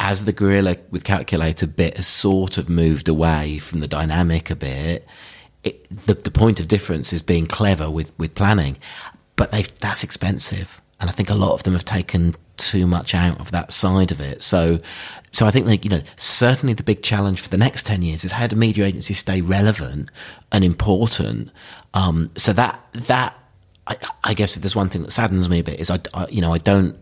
[0.01, 4.57] as the gorilla with calculator bit has sort of moved away from the dynamic a
[4.57, 5.07] bit,
[5.63, 8.77] it, the, the point of difference is being clever with, with planning,
[9.37, 10.81] but that's expensive.
[10.99, 14.11] And I think a lot of them have taken too much out of that side
[14.11, 14.43] of it.
[14.43, 14.81] So,
[15.33, 18.25] so I think that, you know, certainly the big challenge for the next 10 years
[18.25, 20.11] is how do media agencies stay relevant
[20.51, 21.51] and important?
[21.95, 23.37] Um, so that, that,
[23.93, 26.27] I, I, guess if there's one thing that saddens me a bit is I, I,
[26.29, 26.97] you know, I don't,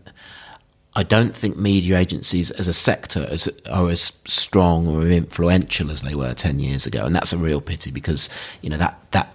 [0.93, 6.01] I don't think media agencies as a sector as, are as strong or influential as
[6.01, 7.05] they were 10 years ago.
[7.05, 8.29] And that's a real pity because,
[8.61, 9.33] you know, that, that,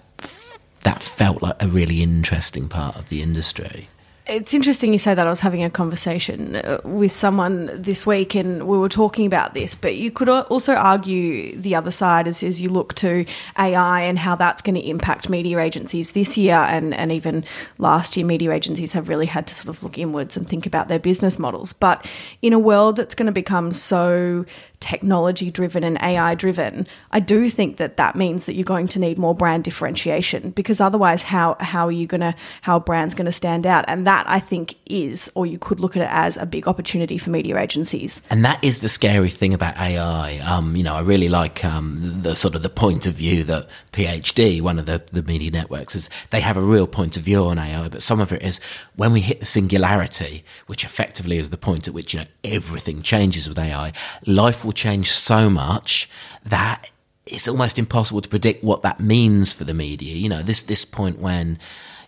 [0.82, 3.88] that felt like a really interesting part of the industry.
[4.28, 5.24] It's interesting you say that.
[5.24, 9.54] I was having a conversation uh, with someone this week and we were talking about
[9.54, 13.24] this, but you could also argue the other side as, as you look to
[13.56, 17.44] AI and how that's going to impact media agencies this year and, and even
[17.78, 18.26] last year.
[18.26, 21.38] Media agencies have really had to sort of look inwards and think about their business
[21.38, 21.72] models.
[21.72, 22.04] But
[22.42, 24.44] in a world that's going to become so
[24.80, 28.98] technology driven and AI driven, I do think that that means that you're going to
[28.98, 33.32] need more brand differentiation because otherwise, how how are you gonna how brand's going to
[33.32, 33.84] stand out?
[33.88, 37.18] And that I think is, or you could look at it as a big opportunity
[37.18, 38.22] for media agencies.
[38.30, 40.38] And that is the scary thing about AI.
[40.38, 43.68] Um, you know, I really like um, the sort of the point of view that
[43.92, 47.44] PhD, one of the the media networks, is they have a real point of view
[47.46, 48.60] on AI, but some of it is
[48.94, 53.02] when we hit the singularity, which effectively is the point at which you know everything
[53.02, 53.92] changes with AI.
[54.26, 56.10] Life will change so much
[56.44, 56.90] that
[57.24, 60.14] it's almost impossible to predict what that means for the media.
[60.14, 61.58] You know, this this point when,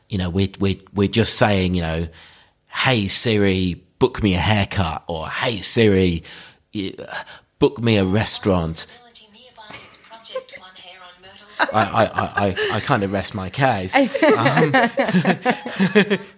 [0.08, 2.08] you know, we're we're we're just saying, you know,
[2.70, 6.22] hey Siri, book me a haircut, or hey Siri,
[7.58, 8.86] book me a restaurant.
[11.60, 12.04] I, I,
[12.46, 13.92] I, I, kind of rest my case.
[14.36, 14.72] Um,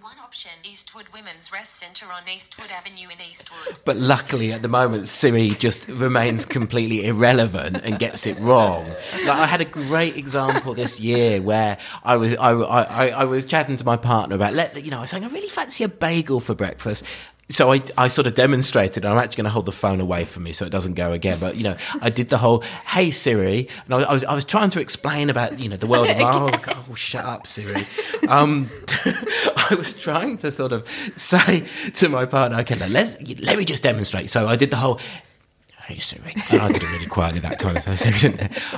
[1.23, 3.77] Women's Rest Centre on Eastwood Avenue in Eastwood.
[3.85, 8.87] But luckily, at the moment, Siri just remains completely irrelevant and gets it wrong.
[9.13, 13.45] Like, I had a great example this year where I was I, I, I was
[13.45, 15.89] chatting to my partner about let you know I was saying I really fancy a
[15.89, 17.03] bagel for breakfast,
[17.51, 19.05] so I, I sort of demonstrated.
[19.05, 21.37] I'm actually going to hold the phone away from me so it doesn't go again.
[21.39, 24.43] But you know, I did the whole "Hey Siri," and I, I was I was
[24.43, 26.51] trying to explain about you know the world of oh,
[26.89, 27.85] oh shut up Siri.
[28.27, 28.69] Um,
[29.05, 33.83] I was trying to sort of say to my partner, okay, let's let me just
[33.83, 34.29] demonstrate.
[34.29, 34.99] So I did the whole
[35.85, 35.99] Hey
[36.51, 37.77] and I did it really quietly that time.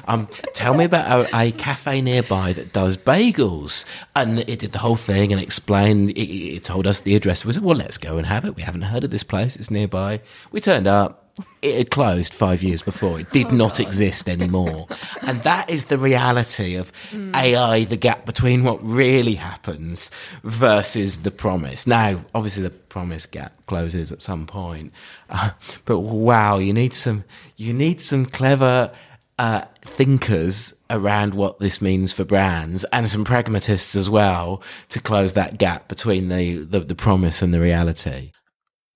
[0.07, 3.85] Um, tell me about a, a, cafe nearby that does bagels,
[4.15, 6.11] and it did the whole thing and explained.
[6.11, 7.45] It, it told us the address.
[7.45, 9.69] We said, "Well, let's go and have it." We haven't heard of this place; it's
[9.69, 10.21] nearby.
[10.51, 11.22] We turned up
[11.61, 13.19] it had closed five years before.
[13.19, 13.87] It did oh, not God.
[13.87, 14.87] exist anymore.
[15.21, 17.35] and that is the reality of mm.
[17.35, 20.11] AI, the gap between what really happens
[20.43, 21.87] versus the promise.
[21.87, 24.93] Now, obviously, the promise gap closes at some point.
[25.29, 25.51] Uh,
[25.85, 27.23] but wow, you need some,
[27.57, 28.91] you need some clever
[29.39, 35.33] uh, thinkers around what this means for brands and some pragmatists as well to close
[35.33, 38.32] that gap between the, the, the promise and the reality.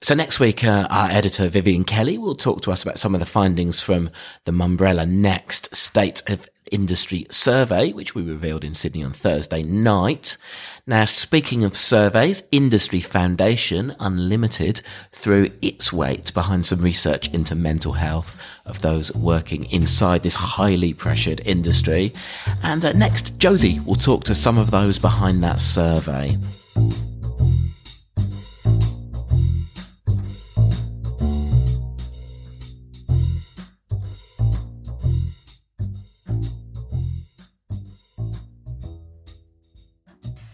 [0.04, 3.20] So next week, uh, our editor Vivian Kelly will talk to us about some of
[3.20, 4.12] the findings from
[4.46, 10.38] the Mumbrella Next State of Industry survey, which we revealed in Sydney on Thursday night.
[10.86, 14.82] Now, speaking of surveys, Industry Foundation Unlimited
[15.14, 20.94] threw its weight behind some research into mental health of those working inside this highly
[20.94, 22.14] pressured industry.
[22.62, 26.38] And uh, next, Josie will talk to some of those behind that survey.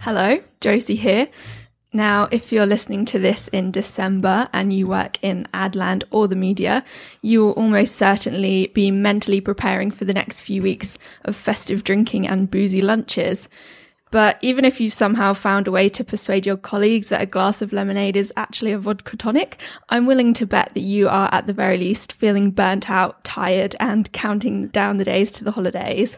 [0.04, 1.30] Hello, Josie here.
[1.94, 6.36] Now, if you're listening to this in December and you work in Adland or the
[6.36, 6.84] media,
[7.22, 12.28] you will almost certainly be mentally preparing for the next few weeks of festive drinking
[12.28, 13.48] and boozy lunches.
[14.12, 17.62] But even if you've somehow found a way to persuade your colleagues that a glass
[17.62, 21.48] of lemonade is actually a vodka tonic, I'm willing to bet that you are at
[21.48, 26.18] the very least feeling burnt out, tired, and counting down the days to the holidays.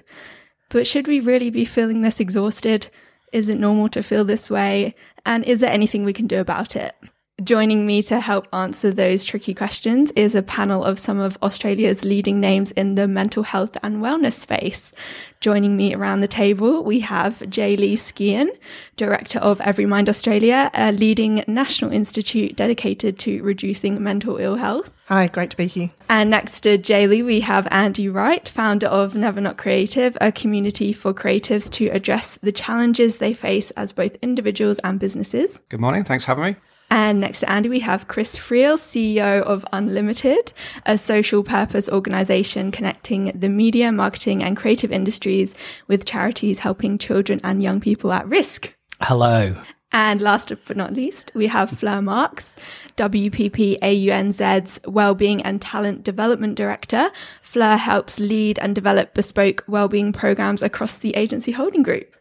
[0.70, 2.90] But should we really be feeling this exhausted?
[3.32, 4.96] Is it normal to feel this way?
[5.26, 6.96] And is there anything we can do about it?
[7.44, 12.06] Joining me to help answer those tricky questions is a panel of some of Australia's
[12.06, 14.94] leading names in the mental health and wellness space.
[15.42, 18.48] Joining me around the table, we have Jaelea Skehan,
[18.96, 24.90] Director of Everymind Australia, a leading national institute dedicated to reducing mental ill health.
[25.08, 25.92] Hi, great to be here.
[26.08, 30.94] And next to Jaelea, we have Andy Wright, founder of Never Not Creative, a community
[30.94, 35.60] for creatives to address the challenges they face as both individuals and businesses.
[35.68, 36.06] Good morning.
[36.06, 36.56] Thanks for having me.
[36.90, 40.54] And next to Andy, we have Chris Freel, CEO of Unlimited,
[40.86, 45.56] a social purpose organization connecting the media, marketing, and creative industries
[45.88, 48.74] with charities helping children and young people at risk.
[49.02, 49.56] Hello.
[49.92, 52.56] And last but not least, we have Fleur Marks,
[52.98, 57.12] WPP AUNZ's Wellbeing and Talent Development Director.
[57.42, 62.14] Fleur helps lead and develop bespoke wellbeing programs across the agency holding group.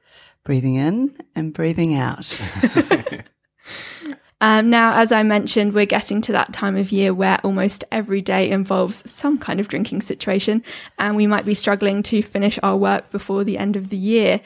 [0.45, 2.39] Breathing in and breathing out.
[4.41, 8.21] Um, now, as I mentioned, we're getting to that time of year where almost every
[8.21, 10.63] day involves some kind of drinking situation,
[10.99, 14.41] and we might be struggling to finish our work before the end of the year.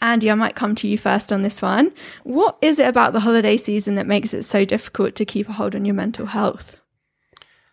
[0.00, 1.92] Andy, I might come to you first on this one.
[2.24, 5.52] What is it about the holiday season that makes it so difficult to keep a
[5.52, 6.76] hold on your mental health?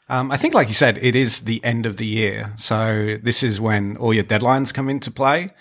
[0.07, 2.53] Um, I think, like you said, it is the end of the year.
[2.57, 5.51] So this is when all your deadlines come into play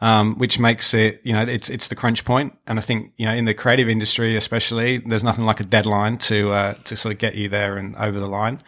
[0.00, 2.56] um, which makes it, you know, it's it's the crunch point.
[2.66, 6.18] And I think, you know, in the creative industry, especially, there's nothing like a deadline
[6.18, 8.62] to uh, to sort of get you there and over the line.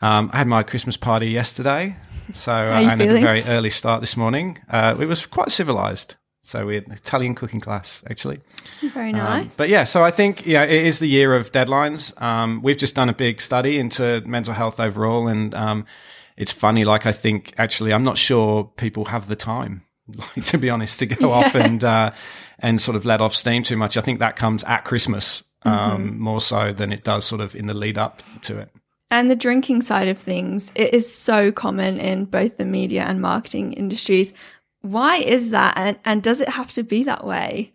[0.00, 1.96] Um, I had my Christmas party yesterday,
[2.32, 4.58] so uh, I had a very early start this morning.
[4.68, 6.16] Uh, it was quite civilized.
[6.44, 8.40] So we had an Italian cooking class, actually.
[8.80, 9.42] Very um, nice.
[9.42, 12.20] Um, but yeah, so I think yeah, it is the year of deadlines.
[12.20, 15.86] Um, we've just done a big study into mental health overall, and um,
[16.36, 16.84] it's funny.
[16.84, 20.98] Like I think actually, I'm not sure people have the time like, to be honest,
[21.00, 21.34] to go yeah.
[21.34, 22.12] off and uh,
[22.58, 23.96] and sort of let off steam too much.
[23.96, 26.18] I think that comes at Christmas um, mm-hmm.
[26.18, 28.70] more so than it does sort of in the lead up to it.
[29.10, 33.20] And the drinking side of things, it is so common in both the media and
[33.20, 34.32] marketing industries.
[34.80, 35.74] Why is that?
[35.76, 37.72] And, and does it have to be that way?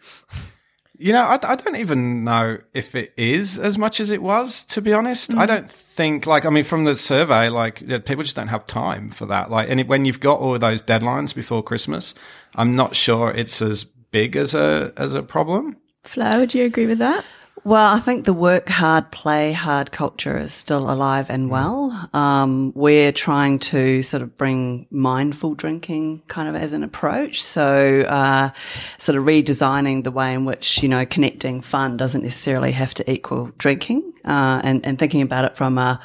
[0.99, 4.63] You know, I, I, don't even know if it is as much as it was,
[4.65, 5.31] to be honest.
[5.31, 5.39] Mm-hmm.
[5.39, 9.12] I don't think, like, I mean, from the survey, like, people just don't have time
[9.12, 9.51] for that.
[9.51, 12.15] Like, and it, when you've got all those deadlines before Christmas,
[12.55, 15.77] I'm not sure it's as big as a, as a problem.
[16.03, 17.23] Fleur, would you agree with that?
[17.67, 22.10] Well, I think the work hard, play hard culture is still alive and well.
[22.13, 27.43] Um, we're trying to sort of bring mindful drinking kind of as an approach.
[27.43, 28.51] So, uh,
[28.99, 33.12] sort of redesigning the way in which, you know, connecting fun doesn't necessarily have to
[33.12, 35.99] equal drinking uh, and, and thinking about it from a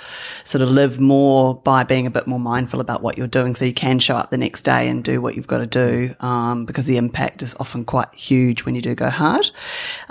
[0.44, 3.64] sort of live more by being a bit more mindful about what you're doing so
[3.64, 6.64] you can show up the next day and do what you've got to do um,
[6.64, 9.50] because the impact is often quite huge when you do go hard.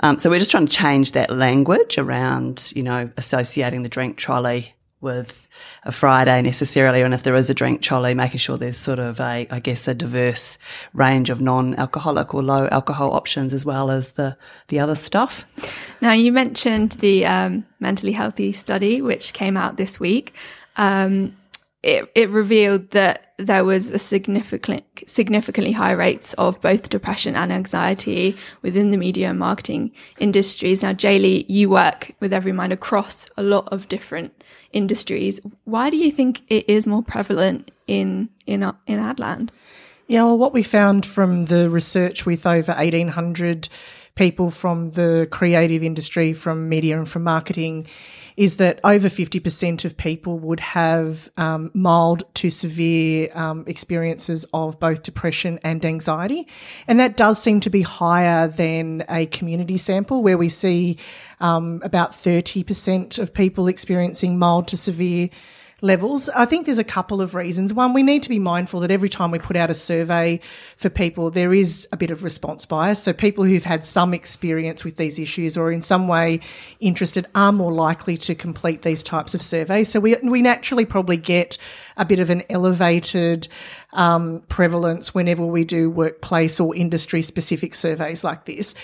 [0.00, 4.16] Um, so we're just trying to change that language around, you know, associating the drink
[4.16, 5.41] trolley with
[5.84, 9.18] a Friday necessarily, and if there is a drink trolley, making sure there's sort of
[9.18, 10.58] a, I guess, a diverse
[10.94, 14.36] range of non-alcoholic or low alcohol options as well as the
[14.68, 15.44] the other stuff.
[16.00, 20.34] Now, you mentioned the um, mentally healthy study which came out this week.
[20.76, 21.36] Um,
[21.82, 27.52] it, it revealed that there was a significant, significantly high rates of both depression and
[27.52, 30.82] anxiety within the media and marketing industries.
[30.82, 35.40] Now, Jaelea, you work with Everymind across a lot of different industries.
[35.64, 39.50] Why do you think it is more prevalent in in in Adland?
[40.06, 43.68] Yeah, well, what we found from the research with over eighteen hundred
[44.14, 47.86] people from the creative industry, from media and from marketing
[48.36, 54.80] is that over 50% of people would have um, mild to severe um, experiences of
[54.80, 56.46] both depression and anxiety.
[56.86, 60.98] And that does seem to be higher than a community sample where we see
[61.40, 65.28] um, about 30% of people experiencing mild to severe
[65.82, 66.30] levels.
[66.30, 67.74] I think there's a couple of reasons.
[67.74, 70.40] One, we need to be mindful that every time we put out a survey
[70.76, 73.02] for people, there is a bit of response bias.
[73.02, 76.40] So people who've had some experience with these issues or in some way
[76.80, 79.88] interested are more likely to complete these types of surveys.
[79.88, 81.58] So we, we naturally probably get
[81.96, 83.48] a bit of an elevated
[83.92, 88.74] um, prevalence whenever we do workplace or industry specific surveys like this.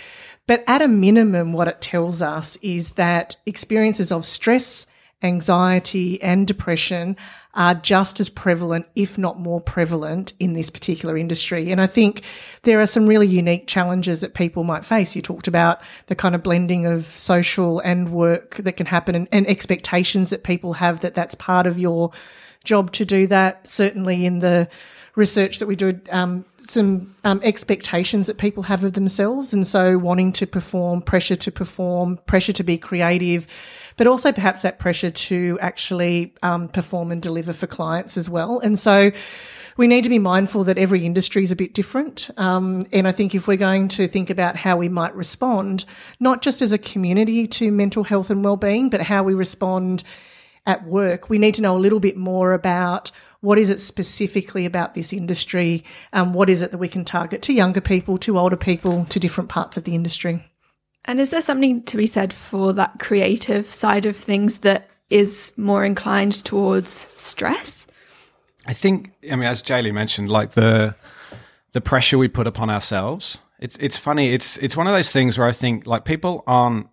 [0.49, 4.87] But at a minimum, what it tells us is that experiences of stress,
[5.23, 7.17] anxiety and depression
[7.55, 11.73] are just as prevalent, if not more prevalent in this particular industry.
[11.73, 12.23] And I think
[12.63, 15.17] there are some really unique challenges that people might face.
[15.17, 19.29] You talked about the kind of blending of social and work that can happen and,
[19.33, 22.13] and expectations that people have that that's part of your
[22.63, 23.69] job to do that.
[23.69, 24.69] Certainly in the
[25.17, 29.53] research that we do, um, some um, expectations that people have of themselves.
[29.53, 33.49] And so wanting to perform, pressure to perform, pressure to be creative,
[33.99, 38.61] but also perhaps that pressure to actually um, perform and deliver for clients as well.
[38.61, 39.11] And so
[39.77, 42.31] we need to be mindful that every industry is a bit different.
[42.37, 45.85] Um, and I think if we're going to think about how we might respond,
[46.19, 50.05] not just as a community to mental health and well-being, but how we respond
[50.65, 54.67] at work, we need to know a little bit more about what is it specifically
[54.67, 55.85] about this industry?
[56.13, 59.21] Um, what is it that we can target to younger people, to older people, to
[59.21, 60.48] different parts of the industry?
[61.09, 65.53] And is there something to be said for that creative side of things that is
[65.57, 67.87] more inclined towards stress?
[68.67, 70.95] I think, I mean, as Jaelea mentioned, like the
[71.73, 73.39] the pressure we put upon ourselves.
[73.59, 74.35] It's it's funny.
[74.35, 76.89] It's it's one of those things where I think like people aren't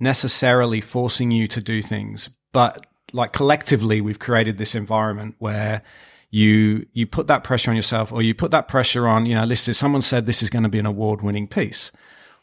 [0.00, 5.82] necessarily forcing you to do things, but like collectively we've created this environment where
[6.30, 9.44] you you put that pressure on yourself or you put that pressure on you know
[9.44, 11.92] listen someone said this is going to be an award winning piece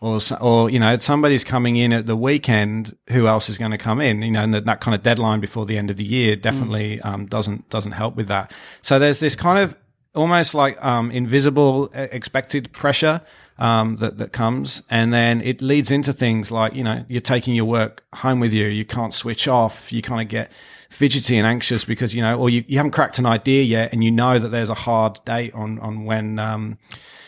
[0.04, 3.78] or or you know somebody's coming in at the weekend who else is going to
[3.78, 6.04] come in you know and that, that kind of deadline before the end of the
[6.04, 7.06] year definitely mm.
[7.06, 8.52] um, doesn't doesn't help with that
[8.82, 9.76] so there's this kind of
[10.14, 13.22] almost like um, invisible expected pressure
[13.60, 17.56] um, that that comes, and then it leads into things like you know you're taking
[17.56, 20.52] your work home with you, you can't switch off, you kind of get
[20.90, 24.04] fidgety and anxious because you know, or you, you haven't cracked an idea yet, and
[24.04, 26.78] you know that there's a hard date on on when um,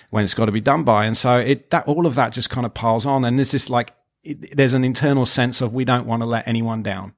[0.09, 2.49] when it's got to be done by, and so it that all of that just
[2.49, 3.93] kind of piles on, and there's this like
[4.23, 7.13] it, there's an internal sense of we don't want to let anyone down.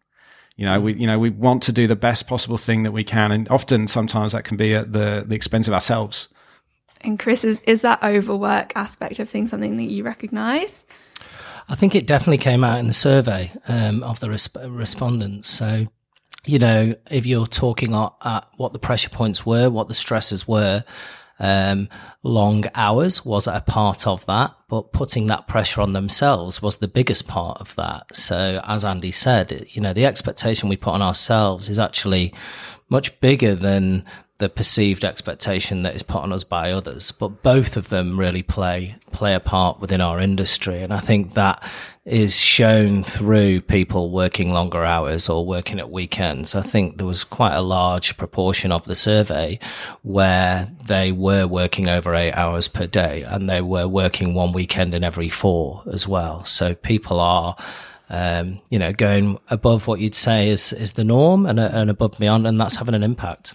[0.55, 3.03] You know, we you know we want to do the best possible thing that we
[3.03, 6.29] can, and often sometimes that can be at the the expense of ourselves.
[7.01, 10.83] And Chris, is, is that overwork aspect of things something that you recognise?
[11.69, 15.49] I think it definitely came out in the survey um, of the resp- respondents.
[15.49, 15.87] So,
[16.45, 20.47] you know, if you're talking at, at, what the pressure points were, what the stresses
[20.47, 20.85] were,
[21.39, 21.89] um,
[22.23, 26.87] long hours was a part of that, but putting that pressure on themselves was the
[26.87, 28.15] biggest part of that.
[28.15, 32.33] So, as Andy said, you know, the expectation we put on ourselves is actually
[32.89, 34.05] much bigger than
[34.39, 37.11] the perceived expectation that is put on us by others.
[37.11, 41.33] But both of them really play play a part within our industry, and I think
[41.33, 41.63] that
[42.05, 46.55] is shown through people working longer hours or working at weekends.
[46.55, 49.59] I think there was quite a large proportion of the survey
[50.03, 54.93] where they were working over eight hours per day, and they were working one weekend
[54.93, 56.45] in every four as well.
[56.45, 57.55] So people are
[58.09, 62.17] um, you know, going above what you'd say is is the norm and, and above
[62.19, 63.53] beyond, and that's having an impact.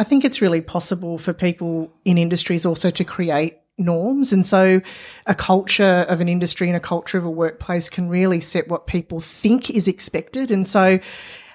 [0.00, 4.32] I think it's really possible for people in industries also to create norms.
[4.32, 4.80] And so
[5.26, 8.86] a culture of an industry and a culture of a workplace can really set what
[8.86, 10.50] people think is expected.
[10.50, 11.00] And so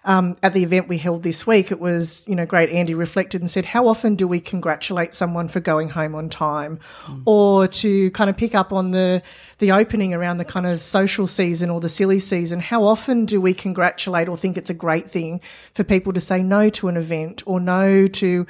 [0.05, 2.69] um, at the event we held this week, it was, you know, great.
[2.69, 6.79] Andy reflected and said, how often do we congratulate someone for going home on time?
[7.05, 7.23] Mm.
[7.25, 9.23] Or to kind of pick up on the,
[9.57, 13.41] the opening around the kind of social season or the silly season, how often do
[13.41, 15.41] we congratulate or think it's a great thing
[15.73, 18.45] for people to say no to an event or no to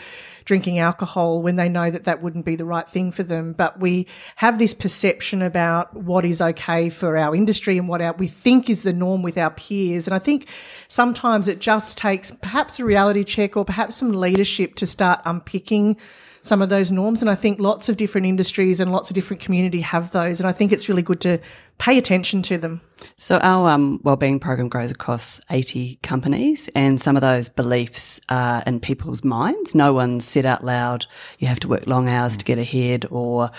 [0.45, 3.53] drinking alcohol when they know that that wouldn't be the right thing for them.
[3.53, 8.13] But we have this perception about what is okay for our industry and what our,
[8.13, 10.07] we think is the norm with our peers.
[10.07, 10.47] And I think
[10.87, 15.97] sometimes it just takes perhaps a reality check or perhaps some leadership to start unpicking
[16.45, 17.21] some of those norms.
[17.21, 20.39] And I think lots of different industries and lots of different community have those.
[20.39, 21.39] And I think it's really good to
[21.79, 22.81] pay attention to them.
[23.17, 28.63] So our um, wellbeing program grows across 80 companies and some of those beliefs are
[28.67, 29.73] in people's minds.
[29.73, 31.07] No one said out loud,
[31.39, 33.49] you have to work long hours to get ahead or,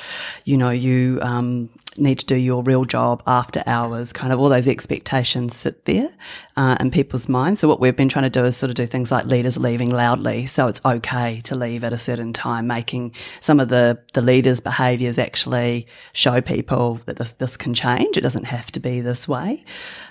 [0.44, 1.68] you know, you, um,
[1.98, 6.10] need to do your real job after hours, kind of all those expectations sit there
[6.56, 7.60] uh, in people's minds.
[7.60, 9.90] So what we've been trying to do is sort of do things like leaders leaving
[9.90, 10.46] loudly.
[10.46, 14.60] So it's okay to leave at a certain time, making some of the, the leaders'
[14.60, 18.16] behaviors actually show people that this, this can change.
[18.16, 19.64] It doesn't have to be this way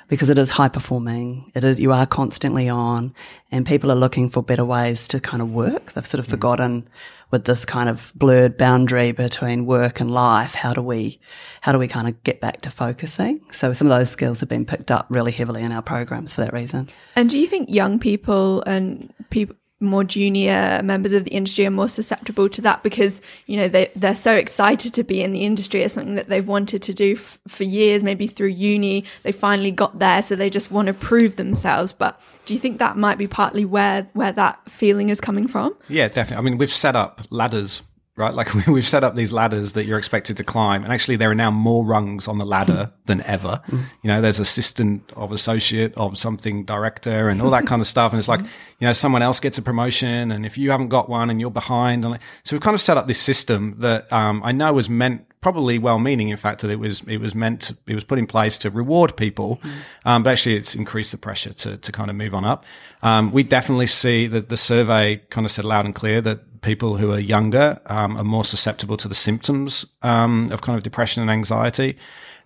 [0.07, 1.51] because it is high performing.
[1.55, 3.13] It is, you are constantly on
[3.51, 5.93] and people are looking for better ways to kind of work.
[5.93, 6.31] They've sort of mm.
[6.31, 6.87] forgotten
[7.31, 10.53] with this kind of blurred boundary between work and life.
[10.53, 11.19] How do we,
[11.61, 13.41] how do we kind of get back to focusing?
[13.51, 16.41] So some of those skills have been picked up really heavily in our programs for
[16.41, 16.89] that reason.
[17.15, 21.71] And do you think young people and people, more junior members of the industry are
[21.71, 25.43] more susceptible to that because you know they they're so excited to be in the
[25.43, 25.83] industry.
[25.83, 29.03] As something that they've wanted to do f- for years maybe through uni.
[29.23, 31.91] They finally got there so they just want to prove themselves.
[31.91, 35.75] But do you think that might be partly where where that feeling is coming from?
[35.89, 36.37] Yeah definitely.
[36.37, 37.81] I mean we've set up ladders
[38.17, 38.33] right?
[38.33, 41.35] Like we've set up these ladders that you're expected to climb, and actually there are
[41.35, 43.61] now more rungs on the ladder than ever.
[43.69, 48.11] You know, there's assistant of associate of something director and all that kind of stuff,
[48.11, 51.09] and it's like you know someone else gets a promotion, and if you haven't got
[51.09, 54.41] one and you're behind, and so we've kind of set up this system that um,
[54.43, 56.29] I know was meant probably well-meaning.
[56.29, 58.69] In fact, that it was it was meant to, it was put in place to
[58.69, 59.61] reward people,
[60.05, 62.65] um, but actually it's increased the pressure to to kind of move on up.
[63.03, 66.97] Um, we definitely see that the survey kind of said loud and clear that people
[66.97, 71.21] who are younger um, are more susceptible to the symptoms um, of kind of depression
[71.21, 71.97] and anxiety.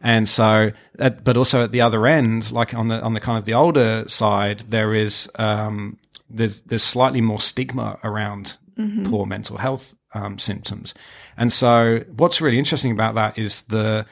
[0.01, 3.37] And so, at, but also at the other end, like on the on the kind
[3.37, 5.97] of the older side, there is um,
[6.29, 8.57] there's there's slightly more stigma around
[9.09, 10.93] poor mental health um, symptoms.
[11.35, 14.05] And so, what's really interesting about that is the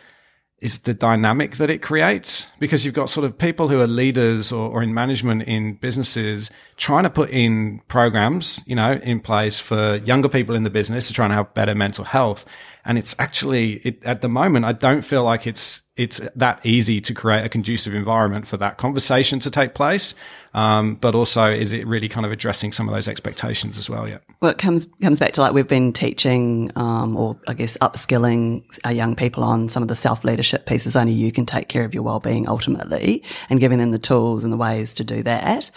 [0.59, 4.51] is the dynamic that it creates because you've got sort of people who are leaders
[4.51, 9.59] or, or, in management in businesses trying to put in programs, you know, in place
[9.59, 12.43] for younger people in the business to try and have better mental health.
[12.85, 17.01] And it's actually, it, at the moment, I don't feel like it's, it's that easy
[17.01, 20.15] to create a conducive environment for that conversation to take place.
[20.57, 24.07] Um, but also, is it really kind of addressing some of those expectations as well?
[24.09, 24.17] Yeah.
[24.41, 28.63] Well, it comes comes back to like we've been teaching, um, or I guess upskilling
[28.83, 30.95] our young people on some of the self leadership pieces.
[30.95, 34.43] Only you can take care of your well being ultimately, and giving them the tools
[34.43, 35.71] and the ways to do that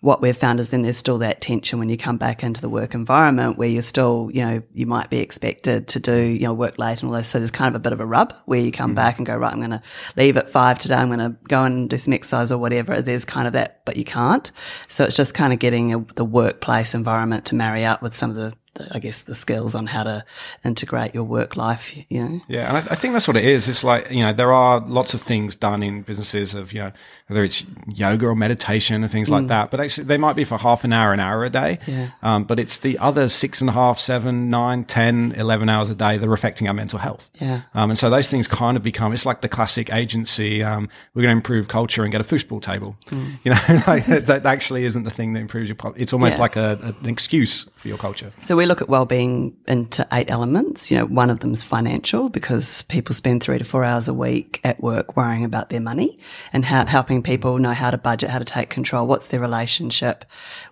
[0.00, 2.68] what we've found is then there's still that tension when you come back into the
[2.68, 6.52] work environment where you're still, you know, you might be expected to do, you know,
[6.52, 7.28] work late and all this.
[7.28, 8.96] So there's kind of a bit of a rub where you come mm.
[8.96, 9.82] back and go, right, I'm going to
[10.16, 10.96] leave at five today.
[10.96, 13.00] I'm going to go and do some exercise or whatever.
[13.00, 14.52] There's kind of that, but you can't.
[14.88, 18.30] So it's just kind of getting a, the workplace environment to marry up with some
[18.30, 18.52] of the
[18.90, 20.24] I guess the skills on how to
[20.64, 22.40] integrate your work life, you know.
[22.48, 23.68] Yeah, and I, I, think that's what it is.
[23.68, 26.92] It's like you know there are lots of things done in businesses of you know
[27.28, 29.32] whether it's yoga or meditation and things mm.
[29.32, 31.78] like that, but actually they might be for half an hour, an hour a day.
[31.86, 32.10] Yeah.
[32.22, 35.94] Um, but it's the other six and a half, seven, nine, ten, eleven hours a
[35.94, 37.30] day that are affecting our mental health.
[37.40, 37.62] Yeah.
[37.74, 40.62] Um, and so those things kind of become it's like the classic agency.
[40.62, 42.96] Um, we're going to improve culture and get a foosball table.
[43.06, 43.38] Mm.
[43.44, 45.76] You know, like, that actually isn't the thing that improves your.
[45.96, 46.42] It's almost yeah.
[46.42, 48.32] like a, a, an excuse for your culture.
[48.40, 50.90] So we look at well-being into eight elements.
[50.90, 54.14] You know, one of them is financial because people spend three to four hours a
[54.14, 56.18] week at work worrying about their money
[56.52, 60.24] and how, helping people know how to budget, how to take control, what's their relationship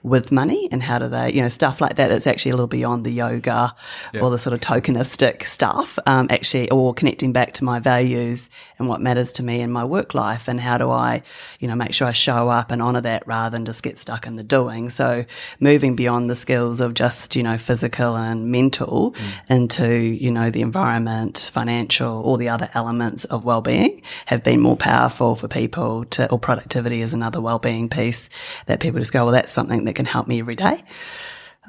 [0.02, 2.66] with money and how do they, you know, stuff like that that's actually a little
[2.66, 3.74] beyond the yoga
[4.12, 4.20] yeah.
[4.20, 8.88] or the sort of tokenistic stuff, um, actually, or connecting back to my values and
[8.88, 11.22] what matters to me in my work life and how do I,
[11.60, 14.26] you know, make sure I show up and honor that rather than just get stuck
[14.26, 14.90] in the doing.
[14.90, 15.24] So
[15.60, 17.83] moving beyond the skills of just, you know, physical
[18.16, 19.50] and mental mm.
[19.50, 24.76] into, you know, the environment, financial, all the other elements of well-being have been more
[24.76, 28.30] powerful for people to, or productivity is another well-being piece
[28.66, 30.82] that people just go, well, that's something that can help me every day.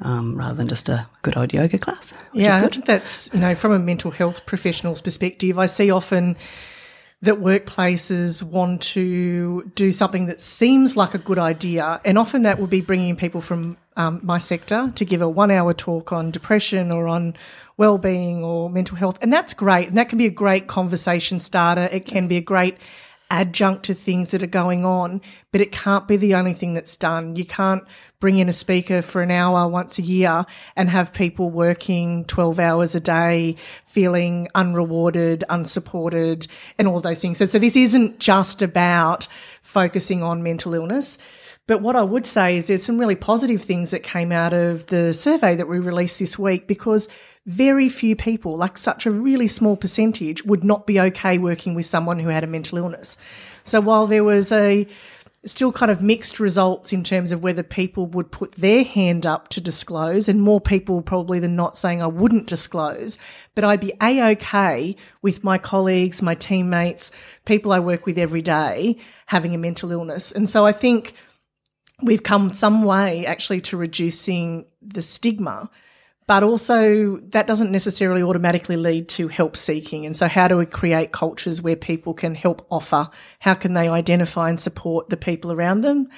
[0.02, 2.12] Um, rather than just a good old yoga class.
[2.34, 6.36] yeah, I think that's, you know, from a mental health professional's perspective, I see often
[7.26, 12.00] that workplaces want to do something that seems like a good idea.
[12.04, 15.50] And often that will be bringing people from um, my sector to give a one
[15.50, 17.34] hour talk on depression or on
[17.76, 19.18] well-being or mental health.
[19.20, 19.88] And that's great.
[19.88, 21.88] And that can be a great conversation starter.
[21.92, 22.78] It can be a great
[23.30, 25.20] adjunct to things that are going on,
[25.52, 27.36] but it can't be the only thing that's done.
[27.36, 27.84] You can't
[28.20, 32.58] bring in a speaker for an hour once a year and have people working 12
[32.58, 33.56] hours a day,
[33.86, 36.46] feeling unrewarded, unsupported,
[36.78, 37.38] and all those things.
[37.38, 39.28] So, so this isn't just about
[39.62, 41.18] focusing on mental illness.
[41.66, 44.86] But what I would say is there's some really positive things that came out of
[44.86, 47.08] the survey that we released this week because
[47.46, 51.86] very few people, like such a really small percentage, would not be okay working with
[51.86, 53.16] someone who had a mental illness.
[53.64, 54.86] So while there was a
[55.44, 59.48] still kind of mixed results in terms of whether people would put their hand up
[59.48, 63.16] to disclose, and more people probably than not saying I wouldn't disclose,
[63.54, 67.12] but I'd be a okay with my colleagues, my teammates,
[67.44, 70.32] people I work with every day having a mental illness.
[70.32, 71.14] And so I think
[72.02, 75.70] we've come some way actually to reducing the stigma
[76.26, 80.06] but also that doesn't necessarily automatically lead to help seeking.
[80.06, 83.08] And so how do we create cultures where people can help offer?
[83.38, 86.08] How can they identify and support the people around them?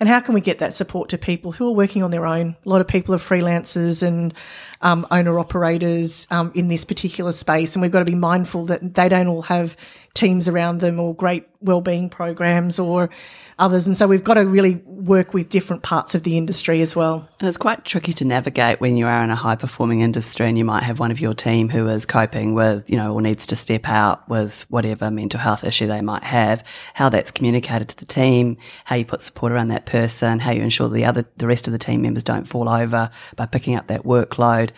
[0.00, 2.56] And how can we get that support to people who are working on their own?
[2.64, 4.32] A lot of people are freelancers and
[4.80, 8.94] um, owner operators um, in this particular space, and we've got to be mindful that
[8.94, 9.76] they don't all have
[10.14, 13.10] teams around them or great well-being programs or
[13.58, 13.86] others.
[13.86, 17.28] And so we've got to really work with different parts of the industry as well.
[17.40, 20.58] And it's quite tricky to navigate when you are in a high performing industry and
[20.58, 23.46] you might have one of your team who is coping with, you know, or needs
[23.48, 26.62] to step out with whatever mental health issue they might have,
[26.94, 30.62] how that's communicated to the team, how you put support around that person, how you
[30.62, 33.86] ensure the other, the rest of the team members don't fall over by picking up
[33.86, 34.70] that workload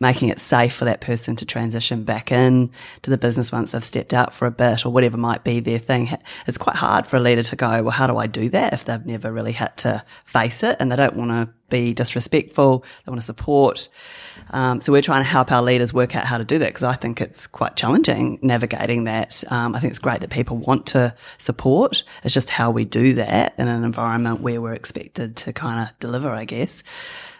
[0.00, 2.70] making it safe for that person to transition back in
[3.02, 5.78] to the business once they've stepped out for a bit or whatever might be their
[5.78, 6.08] thing.
[6.46, 8.84] It's quite hard for a leader to go, well, how do I do that if
[8.84, 12.84] they've never really had to face it and they don't want to be disrespectful.
[13.04, 13.88] They want to support.
[14.50, 16.84] Um, so we're trying to help our leaders work out how to do that because
[16.84, 19.44] I think it's quite challenging navigating that.
[19.48, 22.04] Um, I think it's great that people want to support.
[22.24, 25.98] It's just how we do that in an environment where we're expected to kind of
[25.98, 26.82] deliver, I guess,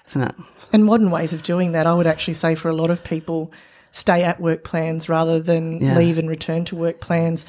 [0.09, 0.35] isn't it?
[0.73, 3.53] And modern ways of doing that, I would actually say for a lot of people,
[3.93, 5.97] stay at work plans rather than yeah.
[5.97, 7.47] leave and return to work plans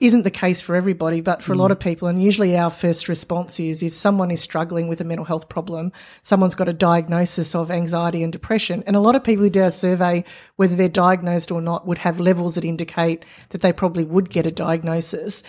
[0.00, 1.56] isn't the case for everybody, but for mm.
[1.56, 2.08] a lot of people.
[2.08, 5.92] And usually our first response is if someone is struggling with a mental health problem,
[6.22, 8.82] someone's got a diagnosis of anxiety and depression.
[8.86, 10.24] And a lot of people who do a survey,
[10.56, 14.46] whether they're diagnosed or not, would have levels that indicate that they probably would get
[14.46, 15.42] a diagnosis.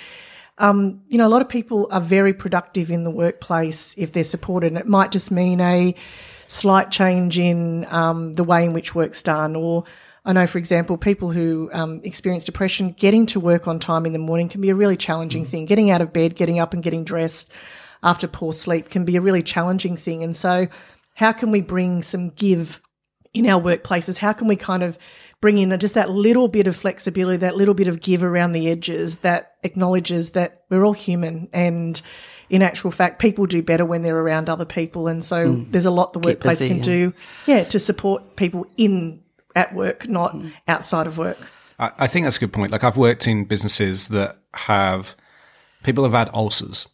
[0.58, 4.24] Um, you know, a lot of people are very productive in the workplace if they're
[4.26, 4.68] supported.
[4.68, 5.95] And it might just mean a
[6.52, 9.86] slight change in um, the way in which work's done or
[10.24, 14.14] I know, for example, people who um, experience depression, getting to work on time in
[14.14, 15.47] the morning can be a really challenging mm.
[15.47, 15.66] thing.
[15.66, 17.49] Getting out of bed, getting up and getting dressed
[18.04, 20.22] after poor sleep can be a really challenging thing.
[20.22, 20.68] And so,
[21.16, 22.82] how can we bring some give
[23.34, 24.18] in our workplaces?
[24.18, 24.95] How can we kind of
[25.41, 28.70] bring in just that little bit of flexibility, that little bit of give around the
[28.70, 31.99] edges that acknowledges that we're all human and
[32.52, 35.08] in actual fact, people do better when they're around other people.
[35.08, 35.72] And so mm.
[35.72, 36.84] there's a lot the workplace busy, can yeah.
[36.84, 37.14] do,
[37.47, 39.22] yeah, to support people in
[39.56, 40.52] at work, not mm.
[40.68, 41.38] outside of work.
[41.80, 42.72] I, I think that's a good point.
[42.72, 45.16] Like I've worked in businesses that have
[45.84, 46.88] people have had ulcers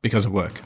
[0.00, 0.62] because of work.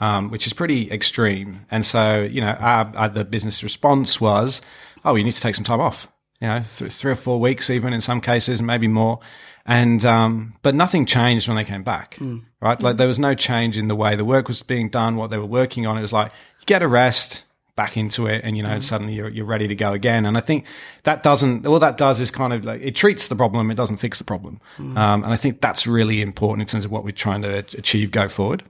[0.00, 1.66] Um, which is pretty extreme.
[1.70, 4.60] And so, you know, our, our, the business response was,
[5.04, 6.08] oh, you need to take some time off,
[6.40, 9.20] you know, th- three or four weeks, even in some cases, maybe more.
[9.64, 12.42] And, um, but nothing changed when they came back, mm.
[12.64, 12.82] Right?
[12.82, 15.38] Like there was no change in the way the work was being done, what they
[15.38, 15.98] were working on.
[15.98, 17.44] It was like, you get a rest,
[17.76, 18.82] back into it and you know mm.
[18.82, 20.64] suddenly you're, you're ready to go again and i think
[21.02, 23.96] that doesn't all that does is kind of like it treats the problem it doesn't
[23.96, 24.96] fix the problem mm.
[24.96, 28.12] um, and i think that's really important in terms of what we're trying to achieve
[28.12, 28.62] go forward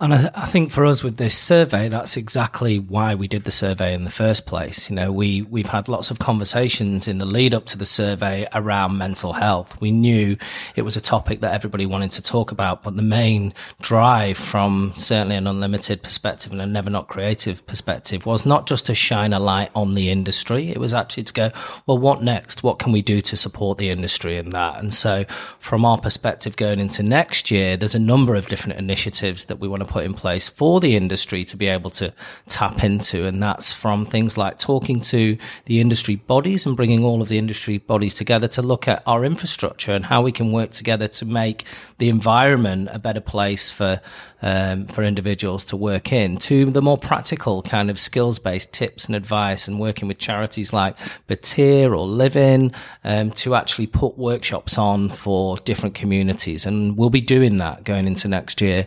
[0.00, 3.50] and I, I, think for us with this survey, that's exactly why we did the
[3.50, 4.88] survey in the first place.
[4.88, 8.48] You know, we, we've had lots of conversations in the lead up to the survey
[8.54, 9.78] around mental health.
[9.78, 10.38] We knew
[10.74, 14.94] it was a topic that everybody wanted to talk about, but the main drive from
[14.96, 19.34] certainly an unlimited perspective and a never not creative perspective was not just to shine
[19.34, 20.70] a light on the industry.
[20.70, 21.50] It was actually to go,
[21.86, 22.62] well, what next?
[22.62, 24.78] What can we do to support the industry in that?
[24.78, 25.26] And so
[25.58, 29.68] from our perspective going into next year, there's a number of different initiatives that we
[29.68, 32.14] want to put in place for the industry to be able to
[32.48, 33.26] tap into.
[33.26, 35.36] And that's from things like talking to
[35.66, 39.24] the industry bodies and bringing all of the industry bodies together to look at our
[39.24, 41.64] infrastructure and how we can work together to make
[41.98, 44.00] the environment a better place for
[44.42, 49.06] um, for individuals to work in to the more practical kind of skills based tips
[49.06, 50.96] and advice and working with charities like
[51.28, 52.72] Batyr or Living
[53.04, 56.66] um, to actually put workshops on for different communities.
[56.66, 58.86] And we'll be doing that going into next year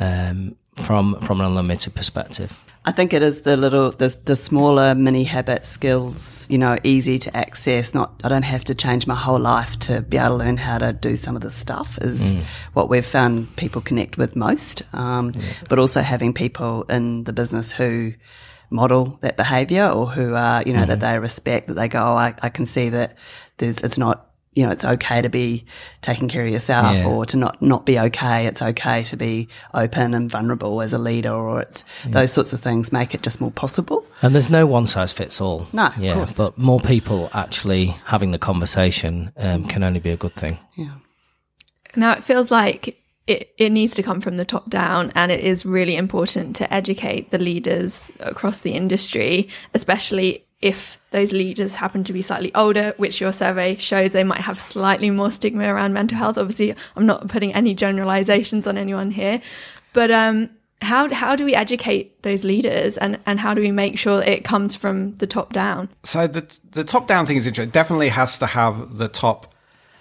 [0.00, 2.58] um, from from an unlimited perspective.
[2.84, 7.16] I think it is the little, the, the smaller mini habit skills, you know, easy
[7.20, 7.94] to access.
[7.94, 10.78] Not, I don't have to change my whole life to be able to learn how
[10.78, 12.42] to do some of this stuff is mm.
[12.72, 14.82] what we've found people connect with most.
[14.92, 15.42] Um, yeah.
[15.68, 18.14] but also having people in the business who
[18.68, 20.88] model that behavior or who are, you know, mm.
[20.88, 23.16] that they respect, that they go, oh, I, I can see that
[23.58, 25.64] there's, it's not you know, it's okay to be
[26.02, 27.06] taking care of yourself yeah.
[27.06, 28.46] or to not, not be okay.
[28.46, 32.10] It's okay to be open and vulnerable as a leader or it's yeah.
[32.10, 34.06] those sorts of things make it just more possible.
[34.20, 35.68] And there's no one size fits all.
[35.72, 40.34] No, yeah, but more people actually having the conversation um, can only be a good
[40.34, 40.58] thing.
[40.76, 40.96] Yeah.
[41.96, 45.44] Now it feels like it, it needs to come from the top down and it
[45.44, 52.04] is really important to educate the leaders across the industry, especially if those leaders happen
[52.04, 55.92] to be slightly older, which your survey shows they might have slightly more stigma around
[55.92, 56.38] mental health.
[56.38, 59.42] Obviously, I'm not putting any generalizations on anyone here,
[59.92, 60.48] but um,
[60.80, 64.44] how how do we educate those leaders and and how do we make sure it
[64.44, 65.88] comes from the top down?
[66.04, 67.68] So the the top down thing is interesting.
[67.68, 69.52] It definitely has to have the top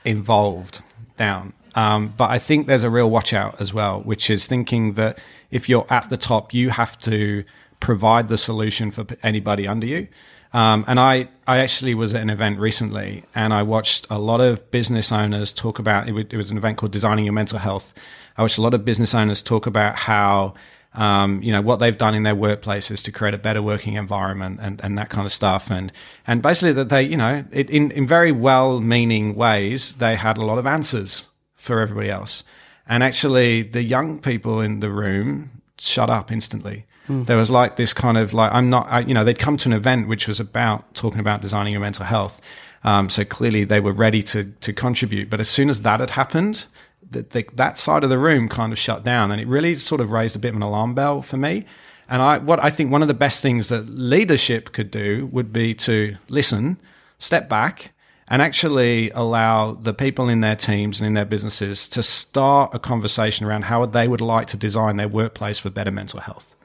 [0.05, 0.81] involved
[1.17, 1.53] down.
[1.73, 5.19] Um, but I think there's a real watch out as well, which is thinking that
[5.51, 7.45] if you're at the top, you have to
[7.79, 10.07] provide the solution for anybody under you.
[10.53, 14.41] Um, and I, I actually was at an event recently and I watched a lot
[14.41, 17.93] of business owners talk about it, was an event called Designing Your Mental Health.
[18.37, 20.55] I watched a lot of business owners talk about how,
[20.93, 24.59] um, you know, what they've done in their workplaces to create a better working environment
[24.61, 25.71] and, and that kind of stuff.
[25.71, 25.91] And,
[26.27, 30.37] and basically that they, you know, it, in, in very well meaning ways, they had
[30.37, 31.25] a lot of answers
[31.55, 32.43] for everybody else.
[32.87, 37.25] And actually the young people in the room shut up instantly Mm.
[37.25, 39.69] There was like this kind of like, I'm not, I, you know, they'd come to
[39.69, 42.41] an event which was about talking about designing your mental health.
[42.83, 45.29] Um, so clearly they were ready to, to contribute.
[45.29, 46.65] But as soon as that had happened,
[47.09, 50.11] the, that side of the room kind of shut down and it really sort of
[50.11, 51.65] raised a bit of an alarm bell for me.
[52.07, 55.53] And I, what I think one of the best things that leadership could do would
[55.53, 56.77] be to listen,
[57.19, 57.91] step back,
[58.27, 62.79] and actually allow the people in their teams and in their businesses to start a
[62.79, 66.55] conversation around how they would like to design their workplace for better mental health.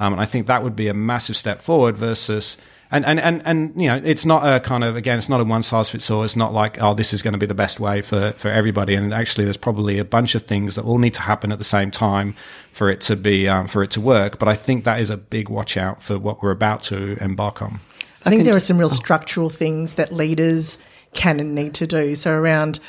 [0.00, 2.56] Um, and I think that would be a massive step forward versus
[2.92, 5.44] and, and, and, and, you know, it's not a kind of, again, it's not a
[5.44, 6.24] one size fits all.
[6.24, 8.96] It's not like, oh, this is going to be the best way for, for everybody.
[8.96, 11.64] And actually, there's probably a bunch of things that all need to happen at the
[11.64, 12.34] same time
[12.72, 14.40] for it to be, um, for it to work.
[14.40, 17.62] But I think that is a big watch out for what we're about to embark
[17.62, 17.78] on.
[18.24, 20.76] I think there are some real structural things that leaders
[21.14, 22.16] can and need to do.
[22.16, 22.80] So around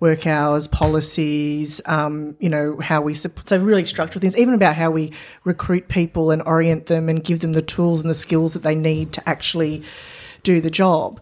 [0.00, 4.90] work hours, policies, um, you know, how we, so really structural things, even about how
[4.90, 5.12] we
[5.44, 8.74] recruit people and orient them and give them the tools and the skills that they
[8.74, 9.82] need to actually
[10.42, 11.20] do the job.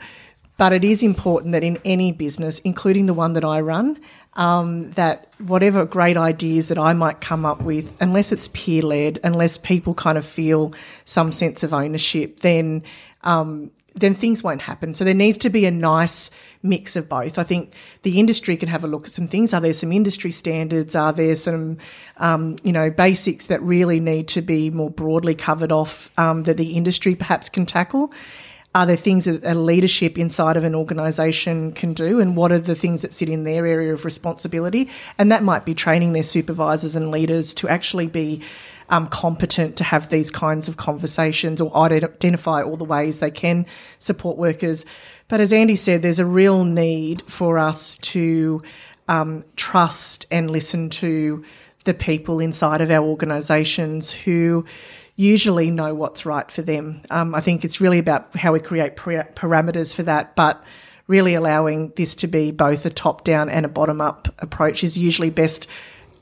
[0.57, 3.99] But it is important that in any business, including the one that I run,
[4.35, 9.19] um, that whatever great ideas that I might come up with, unless it's peer led,
[9.25, 10.73] unless people kind of feel
[11.05, 12.85] some sense of ownership, then
[13.23, 14.95] um, then things won't happen.
[14.95, 16.31] So there needs to be a nice
[16.63, 17.39] mix of both.
[17.39, 19.53] I think the industry can have a look at some things.
[19.53, 20.95] Are there some industry standards?
[20.95, 21.79] Are there some,
[22.19, 26.57] um, you know, basics that really need to be more broadly covered off um, that
[26.57, 28.13] the industry perhaps can tackle?
[28.75, 32.21] Are there things that a leadership inside of an organisation can do?
[32.21, 34.91] And what are the things that sit in their area of responsibility?
[35.17, 38.43] And that might be training their supervisors and leaders to actually be
[38.91, 43.67] um, competent to have these kinds of conversations or identify all the ways they can
[43.99, 44.87] support workers.
[45.29, 48.63] But as Andy said, there's a real need for us to
[49.09, 51.45] um, trust and listen to
[51.85, 54.65] the people inside of our organisations who
[55.17, 57.03] usually know what's right for them.
[57.11, 60.63] Um, I think it's really about how we create parameters for that, but
[61.09, 64.97] really allowing this to be both a top down and a bottom up approach is
[64.97, 65.67] usually best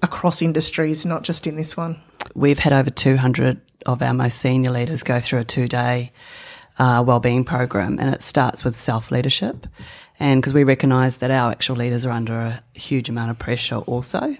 [0.02, 2.00] across industries, not just in this one.
[2.34, 6.12] We've had over 200 of our most senior leaders go through a two day
[6.78, 9.66] uh, wellbeing program, and it starts with self leadership.
[10.18, 13.76] And because we recognise that our actual leaders are under a huge amount of pressure
[13.76, 14.34] also.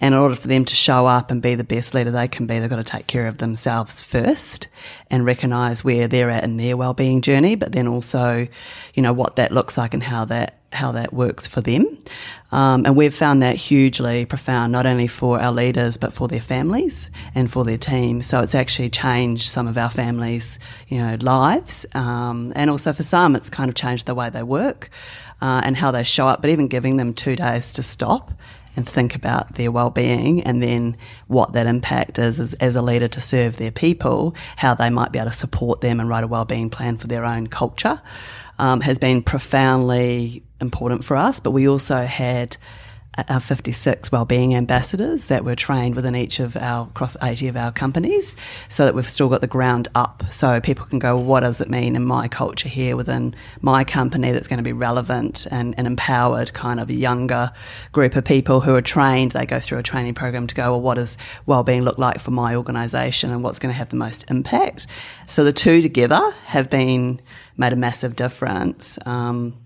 [0.00, 2.46] And in order for them to show up and be the best leader they can
[2.46, 4.68] be, they've got to take care of themselves first
[5.10, 8.46] and recognise where they're at in their wellbeing journey, but then also,
[8.94, 11.86] you know, what that looks like and how that how that works for them.
[12.52, 16.40] Um, and we've found that hugely profound, not only for our leaders, but for their
[16.40, 18.26] families and for their teams.
[18.26, 20.58] So it's actually changed some of our families,
[20.88, 21.86] you know, lives.
[21.94, 24.90] Um, and also for some, it's kind of changed the way they work
[25.40, 28.32] uh, and how they show up, but even giving them two days to stop
[28.76, 30.96] and think about their well-being and then
[31.28, 35.12] what that impact is as, as, a leader to serve their people, how they might
[35.12, 38.00] be able to support them and write a well-being plan for their own culture
[38.58, 41.40] um, has been profoundly important for us.
[41.40, 42.56] But we also had
[43.28, 47.72] our 56 wellbeing ambassadors that were trained within each of our across 80 of our
[47.72, 48.36] companies
[48.68, 51.70] so that we've still got the ground up so people can go what does it
[51.70, 55.86] mean in my culture here within my company that's going to be relevant and, and
[55.86, 57.50] empowered kind of younger
[57.92, 60.80] group of people who are trained they go through a training program to go well
[60.80, 64.24] what does wellbeing look like for my organization and what's going to have the most
[64.28, 64.86] impact
[65.26, 67.20] so the two together have been
[67.56, 69.56] made a massive difference um,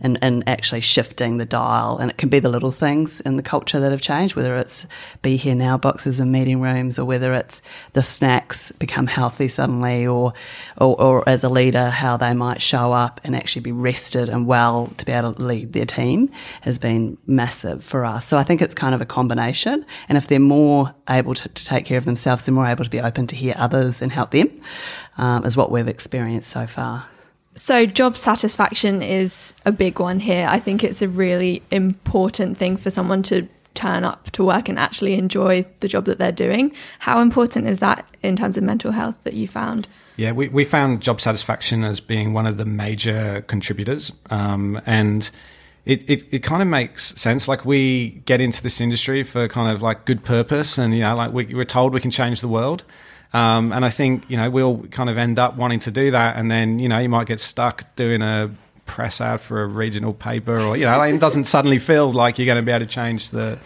[0.00, 1.98] and, and actually shifting the dial.
[1.98, 4.86] And it can be the little things in the culture that have changed, whether it's
[5.22, 10.06] be here now boxes in meeting rooms or whether it's the snacks become healthy suddenly
[10.06, 10.32] or,
[10.78, 14.46] or, or as a leader, how they might show up and actually be rested and
[14.46, 16.30] well to be able to lead their team
[16.62, 18.26] has been massive for us.
[18.26, 19.86] So I think it's kind of a combination.
[20.08, 22.90] And if they're more able to, to take care of themselves, they're more able to
[22.90, 24.50] be open to hear others and help them,
[25.16, 27.06] um, is what we've experienced so far.
[27.56, 30.46] So, job satisfaction is a big one here.
[30.48, 34.78] I think it's a really important thing for someone to turn up to work and
[34.78, 36.72] actually enjoy the job that they're doing.
[37.00, 39.86] How important is that in terms of mental health that you found?
[40.16, 44.12] Yeah, we, we found job satisfaction as being one of the major contributors.
[44.30, 45.28] Um, and
[45.84, 47.48] it, it, it kind of makes sense.
[47.48, 51.16] Like we get into this industry for kind of like good purpose and, you know,
[51.16, 52.84] like we, we're told we can change the world.
[53.34, 56.36] Um, and I think, you know, we'll kind of end up wanting to do that.
[56.36, 58.54] And then, you know, you might get stuck doing a
[58.86, 62.46] press ad for a regional paper or, you know, it doesn't suddenly feel like you're
[62.46, 63.58] going to be able to change the,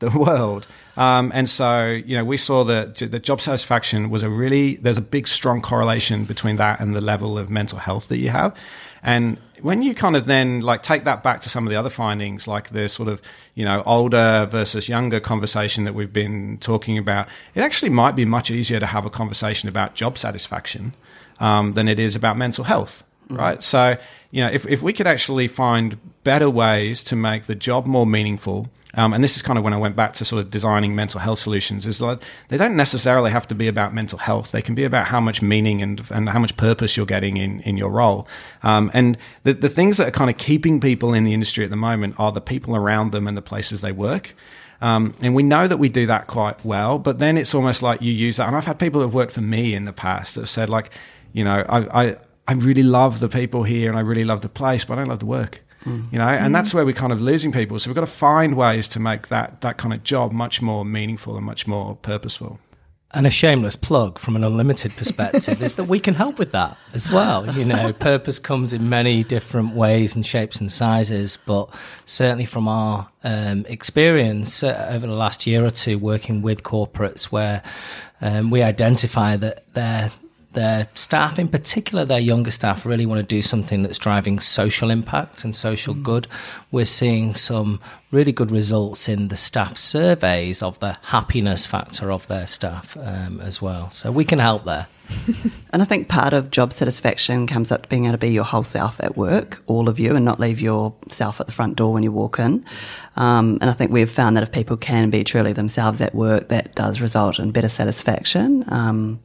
[0.00, 0.66] the world.
[0.96, 4.98] Um, and so, you know, we saw that the job satisfaction was a really, there's
[4.98, 8.56] a big, strong correlation between that and the level of mental health that you have.
[9.02, 11.90] And when you kind of then like take that back to some of the other
[11.90, 13.20] findings, like the sort of,
[13.54, 18.24] you know, older versus younger conversation that we've been talking about, it actually might be
[18.24, 20.94] much easier to have a conversation about job satisfaction
[21.40, 23.02] um, than it is about mental health.
[23.28, 23.38] Mm.
[23.38, 23.62] Right.
[23.62, 23.96] So,
[24.30, 28.06] you know, if, if we could actually find better ways to make the job more
[28.06, 30.94] meaningful, um, and this is kind of when I went back to sort of designing
[30.94, 31.86] mental health solutions.
[31.86, 34.52] Is like they don't necessarily have to be about mental health.
[34.52, 37.60] They can be about how much meaning and and how much purpose you're getting in
[37.60, 38.28] in your role.
[38.62, 41.70] Um, and the the things that are kind of keeping people in the industry at
[41.70, 44.34] the moment are the people around them and the places they work.
[44.82, 48.02] Um, and we know that we do that quite well, but then it's almost like
[48.02, 48.48] you use that.
[48.48, 50.68] And I've had people that have worked for me in the past that have said,
[50.68, 50.90] like,
[51.32, 52.16] you know, I, I,
[52.48, 55.08] I really love the people here and I really love the place, but I don't
[55.08, 55.62] love the work.
[55.84, 56.12] Mm.
[56.12, 56.56] You know, and mm.
[56.56, 57.78] that's where we're kind of losing people.
[57.78, 60.84] So we've got to find ways to make that that kind of job much more
[60.84, 62.58] meaningful and much more purposeful.
[63.14, 66.78] And a shameless plug from an unlimited perspective is that we can help with that
[66.94, 67.54] as well.
[67.54, 71.68] You know, purpose comes in many different ways and shapes and sizes, but
[72.06, 77.24] certainly from our um, experience uh, over the last year or two working with corporates
[77.24, 77.62] where
[78.22, 80.10] um, we identify that they're
[80.52, 84.90] their staff, in particular their younger staff, really want to do something that's driving social
[84.90, 86.02] impact and social mm.
[86.02, 86.26] good.
[86.70, 87.80] We're seeing some
[88.10, 93.40] really good results in the staff surveys of the happiness factor of their staff um,
[93.40, 93.90] as well.
[93.90, 94.86] So we can help there.
[95.72, 98.44] and I think part of job satisfaction comes up to being able to be your
[98.44, 101.92] whole self at work, all of you, and not leave yourself at the front door
[101.92, 102.64] when you walk in.
[103.16, 106.48] Um, and I think we've found that if people can be truly themselves at work,
[106.48, 109.20] that does result in better satisfaction, um,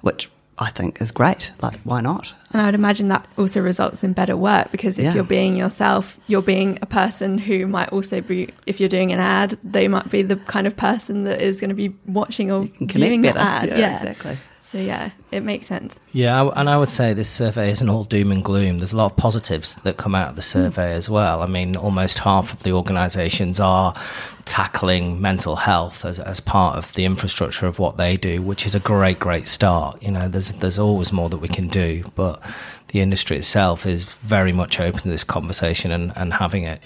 [0.00, 0.30] which
[0.60, 1.52] I think is great.
[1.62, 2.34] Like, why not?
[2.52, 5.14] And I would imagine that also results in better work because if yeah.
[5.14, 9.20] you're being yourself, you're being a person who might also be, if you're doing an
[9.20, 12.64] ad, they might be the kind of person that is going to be watching or
[12.80, 13.70] viewing the ad.
[13.70, 14.36] Yeah, yeah, exactly.
[14.70, 15.98] So yeah, it makes sense.
[16.12, 18.78] Yeah, and I would say this survey isn't all doom and gloom.
[18.78, 20.96] There's a lot of positives that come out of the survey mm.
[20.96, 21.42] as well.
[21.42, 23.96] I mean, almost half of the organisations are
[24.44, 28.76] tackling mental health as, as part of the infrastructure of what they do, which is
[28.76, 30.00] a great, great start.
[30.00, 32.40] You know, there's there's always more that we can do, but
[32.88, 36.80] the industry itself is very much open to this conversation and, and having it.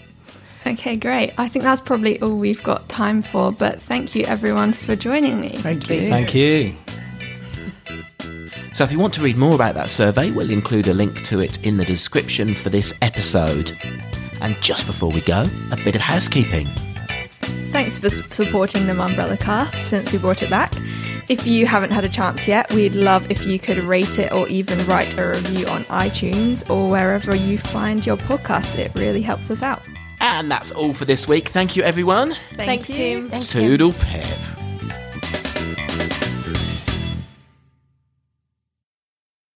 [0.66, 1.34] Okay, great.
[1.36, 5.38] I think that's probably all we've got time for, but thank you everyone for joining
[5.38, 5.50] me.
[5.58, 6.08] Thank you.
[6.08, 6.74] Thank you.
[8.74, 11.38] So if you want to read more about that survey, we'll include a link to
[11.38, 13.78] it in the description for this episode.
[14.40, 16.66] And just before we go, a bit of housekeeping.
[17.70, 20.72] Thanks for supporting the Mumbrellacast since we brought it back.
[21.28, 24.48] If you haven't had a chance yet, we'd love if you could rate it or
[24.48, 28.76] even write a review on iTunes or wherever you find your podcast.
[28.76, 29.82] It really helps us out.
[30.18, 31.50] And that's all for this week.
[31.50, 32.34] Thank you, everyone.
[32.54, 33.28] Thank Thanks, you.
[33.28, 34.63] Thanks, Toodle Pip.